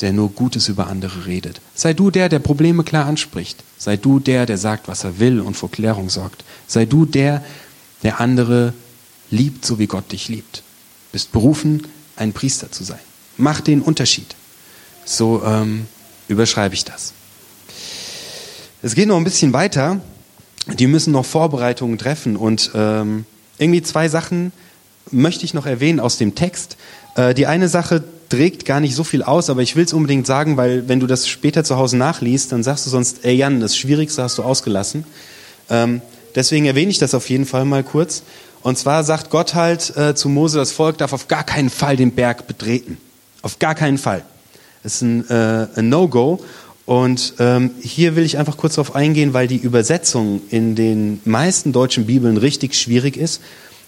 der 0.00 0.12
nur 0.12 0.30
Gutes 0.30 0.68
über 0.68 0.86
andere 0.86 1.26
redet. 1.26 1.60
Sei 1.74 1.92
du 1.92 2.10
der, 2.10 2.28
der 2.28 2.38
Probleme 2.38 2.82
klar 2.82 3.06
anspricht. 3.06 3.62
Sei 3.76 3.96
du 3.96 4.20
der, 4.20 4.46
der 4.46 4.58
sagt, 4.58 4.88
was 4.88 5.04
er 5.04 5.18
will 5.18 5.40
und 5.40 5.56
vor 5.56 5.70
Klärung 5.70 6.08
sorgt. 6.08 6.44
Sei 6.66 6.84
du 6.84 7.04
der, 7.04 7.44
der 8.02 8.20
andere 8.20 8.72
liebt, 9.30 9.64
so 9.64 9.78
wie 9.78 9.86
Gott 9.86 10.12
dich 10.12 10.28
liebt. 10.28 10.62
Bist 11.12 11.32
berufen, 11.32 11.86
ein 12.16 12.32
Priester 12.32 12.70
zu 12.70 12.84
sein. 12.84 12.98
Mach 13.36 13.60
den 13.60 13.82
Unterschied. 13.82 14.34
So 15.04 15.42
ähm, 15.44 15.86
überschreibe 16.28 16.74
ich 16.74 16.84
das. 16.84 17.12
Es 18.82 18.94
geht 18.94 19.08
noch 19.08 19.16
ein 19.16 19.24
bisschen 19.24 19.52
weiter. 19.52 20.00
Die 20.66 20.86
müssen 20.86 21.12
noch 21.12 21.24
Vorbereitungen 21.24 21.98
treffen 21.98 22.36
und 22.36 22.70
ähm, 22.74 23.24
irgendwie 23.58 23.82
zwei 23.82 24.08
Sachen 24.08 24.52
möchte 25.10 25.44
ich 25.44 25.54
noch 25.54 25.66
erwähnen 25.66 25.98
aus 25.98 26.18
dem 26.18 26.34
Text. 26.34 26.76
Äh, 27.16 27.34
die 27.34 27.46
eine 27.46 27.68
Sache 27.68 28.04
trägt 28.28 28.66
gar 28.66 28.80
nicht 28.80 28.94
so 28.94 29.04
viel 29.04 29.22
aus, 29.22 29.48
aber 29.48 29.62
ich 29.62 29.76
will 29.76 29.84
es 29.84 29.92
unbedingt 29.92 30.26
sagen, 30.26 30.56
weil 30.56 30.88
wenn 30.88 31.00
du 31.00 31.06
das 31.06 31.26
später 31.26 31.64
zu 31.64 31.76
Hause 31.76 31.96
nachliest, 31.96 32.52
dann 32.52 32.62
sagst 32.62 32.86
du 32.86 32.90
sonst, 32.90 33.24
ey 33.24 33.34
Jan, 33.34 33.60
das 33.60 33.76
Schwierigste 33.76 34.22
hast 34.22 34.36
du 34.38 34.42
ausgelassen. 34.42 35.04
Ähm, 35.70 36.02
deswegen 36.34 36.66
erwähne 36.66 36.90
ich 36.90 36.98
das 36.98 37.14
auf 37.14 37.28
jeden 37.30 37.46
Fall 37.46 37.64
mal 37.64 37.82
kurz. 37.82 38.22
Und 38.62 38.78
zwar 38.78 39.04
sagt 39.04 39.30
Gott 39.30 39.54
halt 39.54 39.96
äh, 39.96 40.14
zu 40.14 40.28
Mose, 40.28 40.58
das 40.58 40.72
Volk 40.72 40.98
darf 40.98 41.12
auf 41.12 41.28
gar 41.28 41.44
keinen 41.44 41.70
Fall 41.70 41.96
den 41.96 42.12
Berg 42.12 42.46
betreten. 42.46 42.98
Auf 43.42 43.58
gar 43.58 43.74
keinen 43.74 43.98
Fall. 43.98 44.24
Das 44.82 44.96
ist 44.96 45.02
ein, 45.02 45.28
äh, 45.28 45.66
ein 45.76 45.88
No-Go. 45.88 46.40
Und 46.86 47.34
ähm, 47.38 47.72
hier 47.82 48.16
will 48.16 48.24
ich 48.24 48.38
einfach 48.38 48.56
kurz 48.56 48.76
darauf 48.76 48.94
eingehen, 48.94 49.34
weil 49.34 49.46
die 49.46 49.58
Übersetzung 49.58 50.40
in 50.48 50.74
den 50.74 51.20
meisten 51.24 51.72
deutschen 51.72 52.06
Bibeln 52.06 52.38
richtig 52.38 52.74
schwierig 52.74 53.16
ist 53.16 53.42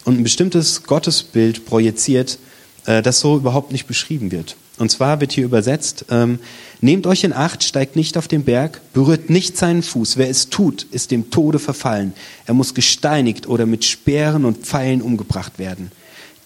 und 0.04 0.18
ein 0.18 0.22
bestimmtes 0.22 0.82
Gottesbild 0.82 1.64
projiziert, 1.64 2.38
äh, 2.84 3.00
das 3.00 3.20
so 3.20 3.36
überhaupt 3.36 3.72
nicht 3.72 3.86
beschrieben 3.86 4.30
wird. 4.30 4.56
Und 4.80 4.90
zwar 4.90 5.20
wird 5.20 5.32
hier 5.32 5.44
übersetzt, 5.44 6.06
ähm, 6.10 6.38
nehmt 6.80 7.06
euch 7.06 7.22
in 7.24 7.34
Acht, 7.34 7.62
steigt 7.62 7.96
nicht 7.96 8.16
auf 8.16 8.28
den 8.28 8.44
Berg, 8.44 8.80
berührt 8.94 9.28
nicht 9.28 9.58
seinen 9.58 9.82
Fuß. 9.82 10.16
Wer 10.16 10.30
es 10.30 10.48
tut, 10.48 10.84
ist 10.90 11.10
dem 11.10 11.30
Tode 11.30 11.58
verfallen. 11.58 12.14
Er 12.46 12.54
muss 12.54 12.72
gesteinigt 12.72 13.46
oder 13.46 13.66
mit 13.66 13.84
Speeren 13.84 14.46
und 14.46 14.64
Pfeilen 14.64 15.02
umgebracht 15.02 15.58
werden. 15.58 15.92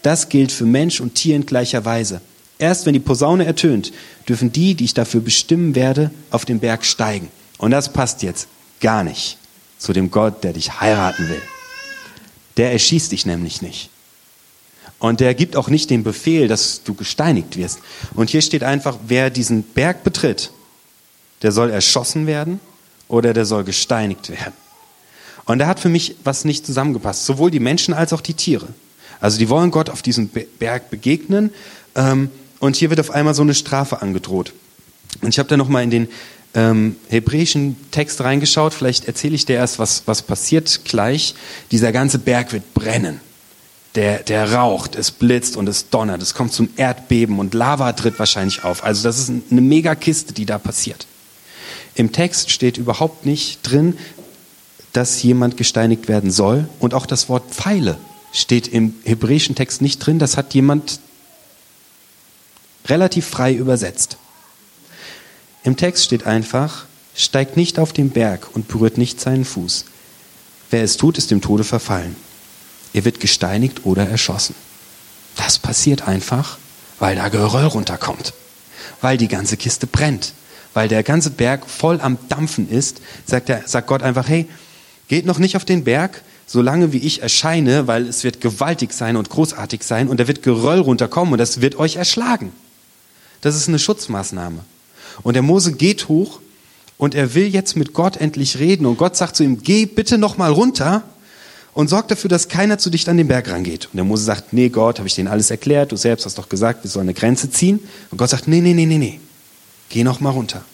Das 0.02 0.30
gilt 0.30 0.50
für 0.50 0.66
Mensch 0.66 1.00
und 1.00 1.14
Tier 1.14 1.36
in 1.36 1.46
gleicher 1.46 1.84
Weise. 1.84 2.22
Erst 2.58 2.86
wenn 2.86 2.94
die 2.94 2.98
Posaune 2.98 3.46
ertönt, 3.46 3.92
dürfen 4.28 4.50
die, 4.50 4.74
die 4.74 4.86
ich 4.86 4.94
dafür 4.94 5.20
bestimmen 5.20 5.76
werde, 5.76 6.10
auf 6.30 6.44
den 6.44 6.58
Berg 6.58 6.84
steigen. 6.84 7.28
Und 7.58 7.70
das 7.70 7.92
passt 7.92 8.24
jetzt 8.24 8.48
gar 8.80 9.04
nicht 9.04 9.38
zu 9.78 9.92
dem 9.92 10.10
Gott, 10.10 10.42
der 10.42 10.54
dich 10.54 10.80
heiraten 10.80 11.28
will. 11.28 11.42
Der 12.56 12.72
erschießt 12.72 13.12
dich 13.12 13.26
nämlich 13.26 13.62
nicht. 13.62 13.90
Und 14.98 15.20
der 15.20 15.35
gibt 15.35 15.57
auch 15.57 15.68
nicht 15.68 15.90
den 15.90 16.02
Befehl, 16.02 16.48
dass 16.48 16.83
du 16.83 16.94
gesteinigt 16.94 17.57
wirst. 17.57 17.80
Und 18.14 18.30
hier 18.30 18.42
steht 18.42 18.62
einfach, 18.62 18.96
wer 19.07 19.30
diesen 19.30 19.62
Berg 19.62 20.02
betritt, 20.04 20.50
der 21.42 21.52
soll 21.52 21.70
erschossen 21.70 22.26
werden 22.26 22.61
oder 23.09 23.35
der 23.35 23.44
soll 23.44 23.64
gesteinigt 23.64 24.30
werden. 24.30 24.54
Und 25.44 25.59
da 25.59 25.66
hat 25.66 25.78
für 25.78 25.90
mich 25.90 26.16
was 26.24 26.44
nicht 26.44 26.64
zusammengepasst, 26.64 27.26
sowohl 27.26 27.50
die 27.50 27.61
Menschen 27.61 27.92
als 27.92 28.12
auch 28.12 28.22
die 28.22 28.35
Tiere. 28.35 28.68
Also 29.20 29.38
die 29.38 29.48
wollen 29.48 29.70
Gott 29.70 29.90
auf 29.90 30.00
diesem 30.00 30.28
Berg 30.28 30.90
begegnen 30.90 31.50
ähm, 31.94 32.30
und 32.61 32.76
hier 32.76 32.88
wird 32.88 33.00
auf 33.00 33.11
einmal 33.11 33.35
so 33.35 33.42
eine 33.42 33.54
Strafe 33.54 34.00
angedroht. 34.00 34.52
Und 35.20 35.28
ich 35.28 35.38
habe 35.38 35.48
da 35.48 35.57
nochmal 35.57 35.83
in 35.83 35.90
den 35.90 36.09
ähm, 36.54 36.96
hebräischen 37.09 37.76
Text 37.90 38.22
reingeschaut, 38.22 38.72
vielleicht 38.72 39.07
erzähle 39.07 39.35
ich 39.35 39.44
dir 39.44 39.57
erst, 39.57 39.78
was, 39.78 40.04
was 40.07 40.22
passiert 40.22 40.85
gleich. 40.85 41.35
Dieser 41.70 41.92
ganze 41.92 42.18
Berg 42.18 42.52
wird 42.52 42.72
brennen 42.72 43.20
der, 43.94 44.18
der 44.24 44.52
raucht, 44.52 44.96
es 44.96 45.11
blitzt 45.11 45.57
und 45.57 45.68
es 45.68 45.88
donnert, 45.88 46.20
es 46.20 46.35
kommt 46.35 46.52
zum 46.52 46.68
Erdbeben 46.76 47.38
und 47.38 47.54
Lava 47.54 47.92
tritt 47.92 48.18
wahrscheinlich 48.18 48.64
auf. 48.64 48.83
Also 48.83 49.04
das 49.04 49.18
ist 49.18 49.30
eine 49.50 49.61
Megakiste, 49.61 50.33
die 50.33 50.46
da 50.46 50.59
passiert. 50.59 51.07
Im 51.94 52.11
Text 52.11 52.50
steht 52.50 52.76
überhaupt 52.76 53.24
nicht 53.24 53.61
drin, 53.62 53.96
dass 54.92 55.22
jemand 55.22 55.57
gesteinigt 55.57 56.09
werden 56.09 56.30
soll 56.30 56.68
und 56.80 56.94
auch 56.94 57.07
das 57.07 57.28
Wort 57.28 57.50
Pfeile 57.52 57.98
steht 58.33 58.66
im 58.66 58.94
hebräischen 59.04 59.54
Text 59.54 59.80
nicht 59.80 59.98
drin, 59.98 60.18
das 60.18 60.37
hat 60.37 60.54
jemand 60.54 60.98
relativ 62.87 63.26
frei 63.26 63.54
übersetzt. 63.54 64.16
Im 65.62 65.76
Text 65.76 66.04
steht 66.04 66.26
einfach, 66.26 66.87
steigt 67.14 67.57
nicht 67.57 67.78
auf 67.78 67.92
den 67.92 68.11
Berg 68.11 68.48
und 68.54 68.66
berührt 68.66 68.98
nicht 68.98 69.20
seinen 69.20 69.44
Fuß. 69.44 69.85
Wer 70.70 70.83
es 70.83 70.96
tut, 70.96 71.16
ist 71.16 71.30
dem 71.30 71.40
Tode 71.40 71.62
verfallen. 71.62 72.16
Er 72.94 73.04
wird 73.04 73.20
gesteinigt 73.20 73.85
oder 73.85 74.09
erschossen. 74.09 74.54
Das 75.37 75.59
passiert 75.59 76.09
einfach, 76.09 76.59
weil 76.98 77.16
da 77.16 77.28
Geröll 77.28 77.66
runterkommt, 77.66 78.33
weil 79.00 79.18
die 79.18 79.28
ganze 79.28 79.57
Kiste 79.57 79.87
brennt, 79.87 80.33
weil 80.72 80.88
der 80.88 81.02
ganze 81.02 81.30
Berg 81.30 81.68
voll 81.68 82.00
am 82.00 82.16
Dampfen 82.28 82.70
ist, 82.70 83.00
sagt, 83.26 83.50
er, 83.50 83.66
sagt 83.66 83.88
Gott 83.88 84.02
einfach, 84.02 84.28
hey, 84.28 84.48
geht 85.09 85.26
noch 85.26 85.38
nicht 85.38 85.57
auf 85.57 85.64
den 85.64 85.85
Berg, 85.85 86.22
solange 86.46 86.92
wie 86.92 86.98
ich 86.98 87.20
erscheine, 87.20 87.88
weil 87.88 88.07
es 88.07 88.22
wird 88.22 88.40
gewaltig 88.40 88.92
sein 88.92 89.16
und 89.16 89.28
großartig 89.28 89.83
sein 89.83 90.09
und 90.09 90.20
da 90.20 90.28
wird 90.28 90.42
Geröll 90.42 90.78
runterkommen 90.78 91.33
und 91.33 91.38
das 91.38 91.61
wird 91.61 91.76
euch 91.76 91.96
erschlagen. 91.96 92.52
Das 93.40 93.57
ist 93.57 93.68
eine 93.68 93.78
Schutzmaßnahme. 93.78 94.61
Und 95.22 95.35
der 95.35 95.42
Mose 95.42 95.72
geht 95.72 96.09
hoch 96.09 96.40
und 96.96 97.14
er 97.14 97.35
will 97.35 97.46
jetzt 97.46 97.76
mit 97.76 97.92
Gott 97.92 98.16
endlich 98.18 98.59
reden 98.59 98.87
und 98.87 98.98
Gott 98.98 99.16
sagt 99.16 99.35
zu 99.37 99.42
ihm, 99.42 99.62
geh 99.62 99.85
bitte 99.87 100.16
noch 100.16 100.37
mal 100.37 100.52
runter 100.52 101.02
und 101.74 101.88
sorg 101.88 102.08
dafür, 102.08 102.30
dass 102.30 102.48
keiner 102.48 102.78
zu 102.78 102.88
dicht 102.88 103.08
an 103.08 103.16
den 103.16 103.28
Berg 103.28 103.50
rangeht. 103.50 103.87
Und 103.87 103.96
der 103.96 104.04
Mose 104.04 104.24
sagt, 104.24 104.52
nee 104.52 104.68
Gott, 104.68 104.98
habe 104.98 105.08
ich 105.08 105.14
denen 105.14 105.28
alles 105.28 105.50
erklärt, 105.50 105.92
du 105.92 105.96
selbst 105.96 106.24
hast 106.24 106.38
doch 106.38 106.48
gesagt, 106.48 106.84
wir 106.84 106.90
sollen 106.90 107.08
eine 107.08 107.14
Grenze 107.14 107.50
ziehen. 107.50 107.80
Und 108.10 108.18
Gott 108.18 108.30
sagt, 108.30 108.48
nee, 108.48 108.60
nee, 108.60 108.74
nee, 108.74 108.87
nee, 108.87 108.98
nee, 108.98 109.20
geh 109.88 110.04
noch 110.04 110.20
mal 110.20 110.30
runter. 110.30 110.64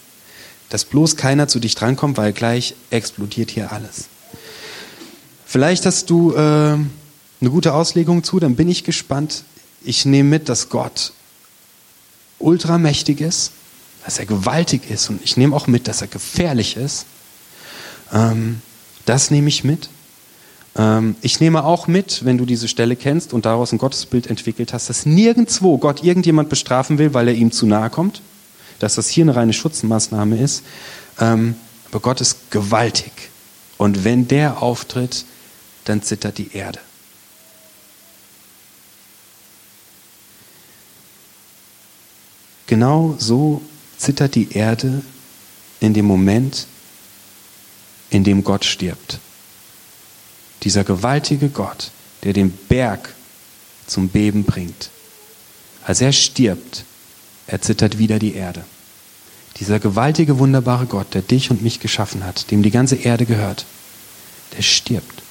Dass 0.69 0.85
bloß 0.85 1.17
keiner 1.17 1.47
zu 1.47 1.59
dicht 1.59 1.81
rankommt, 1.81 2.17
weil 2.17 2.31
gleich 2.31 2.75
explodiert 2.91 3.49
hier 3.49 3.71
alles. 3.71 4.05
Vielleicht 5.45 5.85
hast 5.85 6.09
du 6.09 6.33
äh, 6.33 6.37
eine 6.37 6.87
gute 7.49 7.73
Auslegung 7.73 8.23
zu, 8.23 8.39
dann 8.39 8.55
bin 8.55 8.69
ich 8.69 8.83
gespannt. 8.83 9.43
Ich 9.83 10.05
nehme 10.05 10.29
mit, 10.29 10.47
dass 10.47 10.69
Gott 10.69 11.13
ultramächtig 12.37 13.21
ist, 13.21 13.51
dass 14.05 14.19
er 14.19 14.27
gewaltig 14.27 14.89
ist 14.89 15.09
und 15.09 15.21
ich 15.23 15.35
nehme 15.35 15.55
auch 15.55 15.67
mit, 15.67 15.87
dass 15.87 16.01
er 16.01 16.07
gefährlich 16.07 16.77
ist. 16.77 17.05
Ähm, 18.13 18.61
das 19.05 19.31
nehme 19.31 19.49
ich 19.49 19.63
mit. 19.63 19.89
Ähm, 20.75 21.15
ich 21.21 21.39
nehme 21.39 21.63
auch 21.63 21.87
mit, 21.87 22.23
wenn 22.25 22.37
du 22.37 22.45
diese 22.45 22.67
Stelle 22.67 22.95
kennst 22.95 23.33
und 23.33 23.45
daraus 23.45 23.71
ein 23.71 23.77
Gottesbild 23.77 24.27
entwickelt 24.27 24.73
hast, 24.73 24.89
dass 24.89 25.05
nirgendwo 25.05 25.77
Gott 25.77 26.03
irgendjemand 26.03 26.49
bestrafen 26.49 26.97
will, 26.97 27.13
weil 27.13 27.27
er 27.27 27.33
ihm 27.33 27.51
zu 27.51 27.65
nahe 27.65 27.89
kommt, 27.89 28.21
dass 28.79 28.95
das 28.95 29.09
hier 29.09 29.25
eine 29.25 29.35
reine 29.35 29.53
Schutzmaßnahme 29.53 30.37
ist. 30.37 30.63
Ähm, 31.19 31.55
aber 31.89 31.99
Gott 31.99 32.21
ist 32.21 32.51
gewaltig. 32.51 33.11
Und 33.77 34.03
wenn 34.03 34.27
der 34.27 34.61
auftritt, 34.61 35.25
dann 35.85 36.01
zittert 36.03 36.37
die 36.37 36.53
Erde. 36.53 36.79
Genau 42.67 43.15
so 43.17 43.61
zittert 43.97 44.35
die 44.35 44.53
Erde 44.53 45.01
in 45.81 45.93
dem 45.93 46.05
Moment, 46.05 46.67
in 48.09 48.23
dem 48.23 48.45
Gott 48.45 48.63
stirbt. 48.63 49.19
Dieser 50.63 50.83
gewaltige 50.83 51.49
Gott, 51.49 51.91
der 52.23 52.33
den 52.33 52.51
Berg 52.51 53.13
zum 53.87 54.09
Beben 54.09 54.43
bringt. 54.43 54.89
Als 55.83 56.01
er 56.01 56.11
stirbt, 56.11 56.85
erzittert 57.47 57.97
wieder 57.97 58.19
die 58.19 58.35
Erde. 58.35 58.63
Dieser 59.57 59.79
gewaltige, 59.79 60.39
wunderbare 60.39 60.85
Gott, 60.85 61.13
der 61.13 61.21
dich 61.21 61.51
und 61.51 61.61
mich 61.61 61.79
geschaffen 61.79 62.23
hat, 62.23 62.51
dem 62.51 62.63
die 62.63 62.71
ganze 62.71 62.95
Erde 62.95 63.25
gehört, 63.25 63.65
der 64.55 64.61
stirbt. 64.61 65.23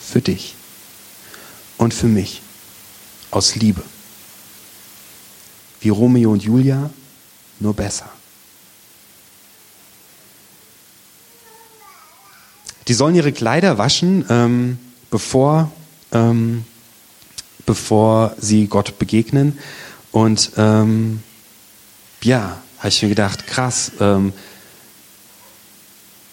Für 0.00 0.20
dich 0.20 0.54
und 1.78 1.94
für 1.94 2.08
mich. 2.08 2.42
Aus 3.30 3.54
Liebe. 3.56 3.82
Wie 5.80 5.88
Romeo 5.90 6.32
und 6.32 6.42
Julia, 6.42 6.90
nur 7.60 7.74
besser. 7.74 8.10
Die 12.88 12.94
sollen 12.94 13.14
ihre 13.14 13.32
Kleider 13.32 13.78
waschen, 13.78 14.24
ähm, 14.28 14.78
bevor, 15.10 15.72
ähm, 16.12 16.64
bevor 17.64 18.34
sie 18.38 18.66
Gott 18.66 18.98
begegnen. 18.98 19.58
Und 20.12 20.52
ähm, 20.56 21.20
ja, 22.22 22.58
habe 22.78 22.88
ich 22.88 23.02
mir 23.02 23.08
gedacht, 23.08 23.46
krass, 23.46 23.92
ähm, 24.00 24.32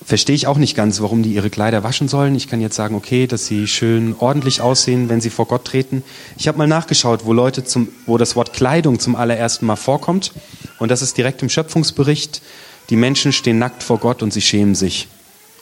verstehe 0.05 0.35
ich 0.35 0.47
auch 0.47 0.57
nicht 0.57 0.75
ganz, 0.75 1.01
warum 1.01 1.23
die 1.23 1.33
ihre 1.33 1.49
Kleider 1.49 1.83
waschen 1.83 2.07
sollen. 2.07 2.35
Ich 2.35 2.47
kann 2.47 2.61
jetzt 2.61 2.75
sagen, 2.75 2.95
okay, 2.95 3.25
dass 3.25 3.47
sie 3.47 3.67
schön 3.67 4.15
ordentlich 4.19 4.61
aussehen, 4.61 5.09
wenn 5.09 5.21
sie 5.21 5.29
vor 5.29 5.47
Gott 5.47 5.65
treten. 5.65 6.03
Ich 6.37 6.47
habe 6.47 6.57
mal 6.57 6.67
nachgeschaut, 6.67 7.25
wo 7.25 7.33
Leute 7.33 7.63
zum, 7.63 7.87
wo 8.05 8.17
das 8.17 8.35
Wort 8.35 8.53
Kleidung 8.53 8.99
zum 8.99 9.15
allerersten 9.15 9.65
Mal 9.65 9.75
vorkommt. 9.75 10.33
Und 10.79 10.89
das 10.89 11.01
ist 11.01 11.17
direkt 11.17 11.41
im 11.41 11.49
Schöpfungsbericht. 11.49 12.41
Die 12.89 12.95
Menschen 12.95 13.31
stehen 13.31 13.59
nackt 13.59 13.81
vor 13.81 13.97
Gott 13.97 14.21
und 14.21 14.33
sie 14.33 14.41
schämen 14.41 14.75
sich 14.75 15.07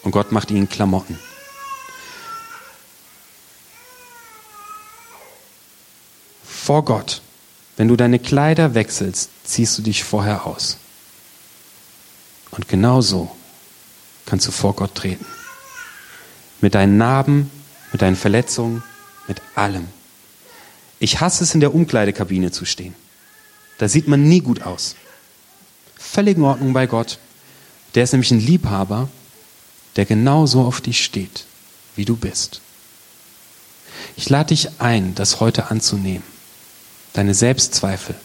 und 0.04 0.12
Gott 0.12 0.32
macht 0.32 0.52
ihnen 0.52 0.70
Klamotten. 0.70 1.18
Vor 6.44 6.86
Gott, 6.86 7.22
wenn 7.78 7.88
du 7.88 7.96
deine 7.96 8.20
Kleider 8.20 8.76
wechselst, 8.76 9.30
ziehst 9.44 9.78
du 9.78 9.82
dich 9.82 10.04
vorher 10.04 10.46
aus. 10.46 10.78
Und 12.52 12.68
genau 12.68 13.02
so 13.02 13.36
kannst 14.26 14.48
du 14.48 14.52
vor 14.52 14.76
Gott 14.76 14.96
treten. 14.96 15.26
Mit 16.62 16.76
deinen 16.76 16.98
Narben, 16.98 17.50
mit 17.92 18.02
deinen 18.02 18.16
Verletzungen, 18.16 18.84
mit 19.28 19.42
allem. 19.56 19.88
Ich 21.00 21.20
hasse 21.20 21.44
es, 21.44 21.56
in 21.56 21.60
der 21.60 21.74
Umkleidekabine 21.74 22.52
zu 22.52 22.66
stehen. 22.66 22.94
Da 23.80 23.88
sieht 23.88 24.08
man 24.08 24.28
nie 24.28 24.42
gut 24.42 24.62
aus. 24.62 24.96
Völlig 25.98 26.38
in 26.38 26.44
Ordnung 26.44 26.74
bei 26.74 26.86
Gott. 26.86 27.18
Der 27.96 28.04
ist 28.04 28.12
nämlich 28.12 28.32
ein 28.32 28.40
Liebhaber 28.40 29.10
der 29.96 30.06
genauso 30.06 30.62
auf 30.62 30.82
dich 30.82 31.04
steht, 31.04 31.46
wie 31.96 32.06
du 32.06 32.16
bist. 32.16 32.62
Ich 34.16 34.30
lade 34.30 34.50
dich 34.50 34.80
ein, 34.80 35.16
das 35.16 35.40
heute 35.40 35.72
anzunehmen. 35.72 36.24
Deine 37.14 37.34
Selbstzweifel, 37.34 38.16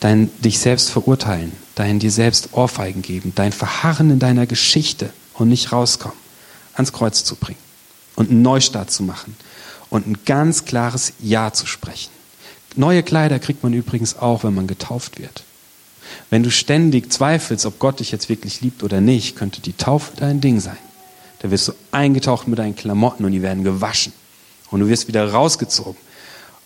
dein 0.00 0.30
dich 0.40 0.58
selbst 0.58 0.90
verurteilen, 0.90 1.52
dein 1.74 1.98
dir 1.98 2.10
selbst 2.10 2.50
Ohrfeigen 2.52 3.02
geben, 3.02 3.32
dein 3.34 3.52
Verharren 3.52 4.10
in 4.10 4.18
deiner 4.18 4.46
Geschichte 4.46 5.12
und 5.34 5.48
nicht 5.48 5.72
rauskommen, 5.72 6.16
ans 6.74 6.92
Kreuz 6.92 7.24
zu 7.24 7.36
bringen 7.36 7.58
und 8.14 8.30
einen 8.30 8.42
Neustart 8.42 8.90
zu 8.90 9.02
machen 9.02 9.36
und 9.90 10.06
ein 10.06 10.18
ganz 10.24 10.64
klares 10.64 11.12
Ja 11.20 11.52
zu 11.52 11.66
sprechen. 11.66 12.10
Neue 12.76 13.02
Kleider 13.02 13.38
kriegt 13.38 13.62
man 13.62 13.72
übrigens 13.72 14.16
auch, 14.16 14.44
wenn 14.44 14.54
man 14.54 14.66
getauft 14.66 15.18
wird. 15.18 15.44
Wenn 16.30 16.42
du 16.42 16.50
ständig 16.50 17.12
zweifelst, 17.12 17.66
ob 17.66 17.78
Gott 17.78 18.00
dich 18.00 18.10
jetzt 18.10 18.28
wirklich 18.28 18.60
liebt 18.60 18.82
oder 18.82 19.00
nicht, 19.00 19.36
könnte 19.36 19.60
die 19.60 19.72
Taufe 19.72 20.12
dein 20.16 20.40
Ding 20.40 20.60
sein. 20.60 20.76
Da 21.40 21.50
wirst 21.50 21.68
du 21.68 21.72
eingetaucht 21.90 22.48
mit 22.48 22.58
deinen 22.58 22.74
Klamotten 22.74 23.24
und 23.24 23.32
die 23.32 23.42
werden 23.42 23.64
gewaschen. 23.64 24.12
Und 24.70 24.80
du 24.80 24.88
wirst 24.88 25.08
wieder 25.08 25.30
rausgezogen. 25.30 26.00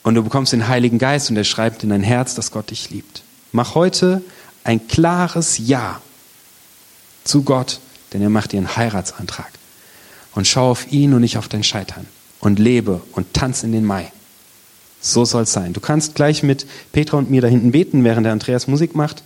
Und 0.03 0.15
du 0.15 0.23
bekommst 0.23 0.53
den 0.53 0.69
Heiligen 0.69 0.99
Geist 0.99 1.31
und 1.31 1.37
er 1.37 1.45
schreibt 1.45 1.83
in 1.83 1.91
dein 1.91 2.03
Herz, 2.03 2.35
dass 2.35 2.51
Gott 2.51 2.71
dich 2.71 2.89
liebt. 2.91 3.23
Mach 3.53 3.75
heute 3.75 4.23
ein 4.65 4.87
klares 4.87 5.59
Ja 5.59 6.01
zu 7.25 7.43
Gott, 7.43 7.81
denn 8.13 8.23
er 8.23 8.31
macht 8.31 8.53
dir 8.53 8.59
einen 8.59 8.77
Heiratsantrag. 8.77 9.51
Und 10.35 10.47
schau 10.47 10.71
auf 10.71 10.93
ihn 10.93 11.13
und 11.15 11.23
nicht 11.23 11.39
auf 11.39 11.49
dein 11.49 11.65
Scheitern. 11.65 12.07
Und 12.41 12.59
lebe 12.59 13.01
und 13.13 13.35
tanz 13.35 13.65
in 13.65 13.73
den 13.73 13.85
Mai. 13.85 14.13
So 15.01 15.25
soll 15.25 15.45
es 15.45 15.53
sein. 15.53 15.73
Du 15.73 15.81
kannst 15.81 16.15
gleich 16.15 16.43
mit 16.43 16.67
Petra 16.93 17.19
und 17.19 17.31
mir 17.31 17.41
da 17.41 17.49
hinten 17.49 17.73
beten, 17.73 18.05
während 18.05 18.25
der 18.25 18.33
Andreas 18.33 18.67
Musik 18.67 18.95
macht. 18.95 19.23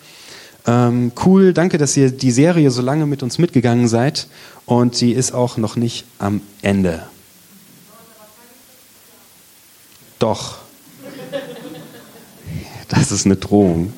Ähm, 0.66 1.12
cool, 1.24 1.52
danke, 1.52 1.78
dass 1.78 1.96
ihr 1.96 2.11
die 2.11 2.30
Serie 2.30 2.70
so 2.70 2.82
lange 2.82 3.06
mit 3.06 3.22
uns 3.22 3.38
mitgegangen 3.38 3.88
seid. 3.88 4.28
Und 4.66 4.94
sie 4.94 5.12
ist 5.12 5.32
auch 5.32 5.56
noch 5.56 5.76
nicht 5.76 6.04
am 6.18 6.40
Ende. 6.61 7.02
Doch. 10.18 10.58
Das 12.88 13.11
ist 13.11 13.24
eine 13.24 13.37
Drohung. 13.37 13.92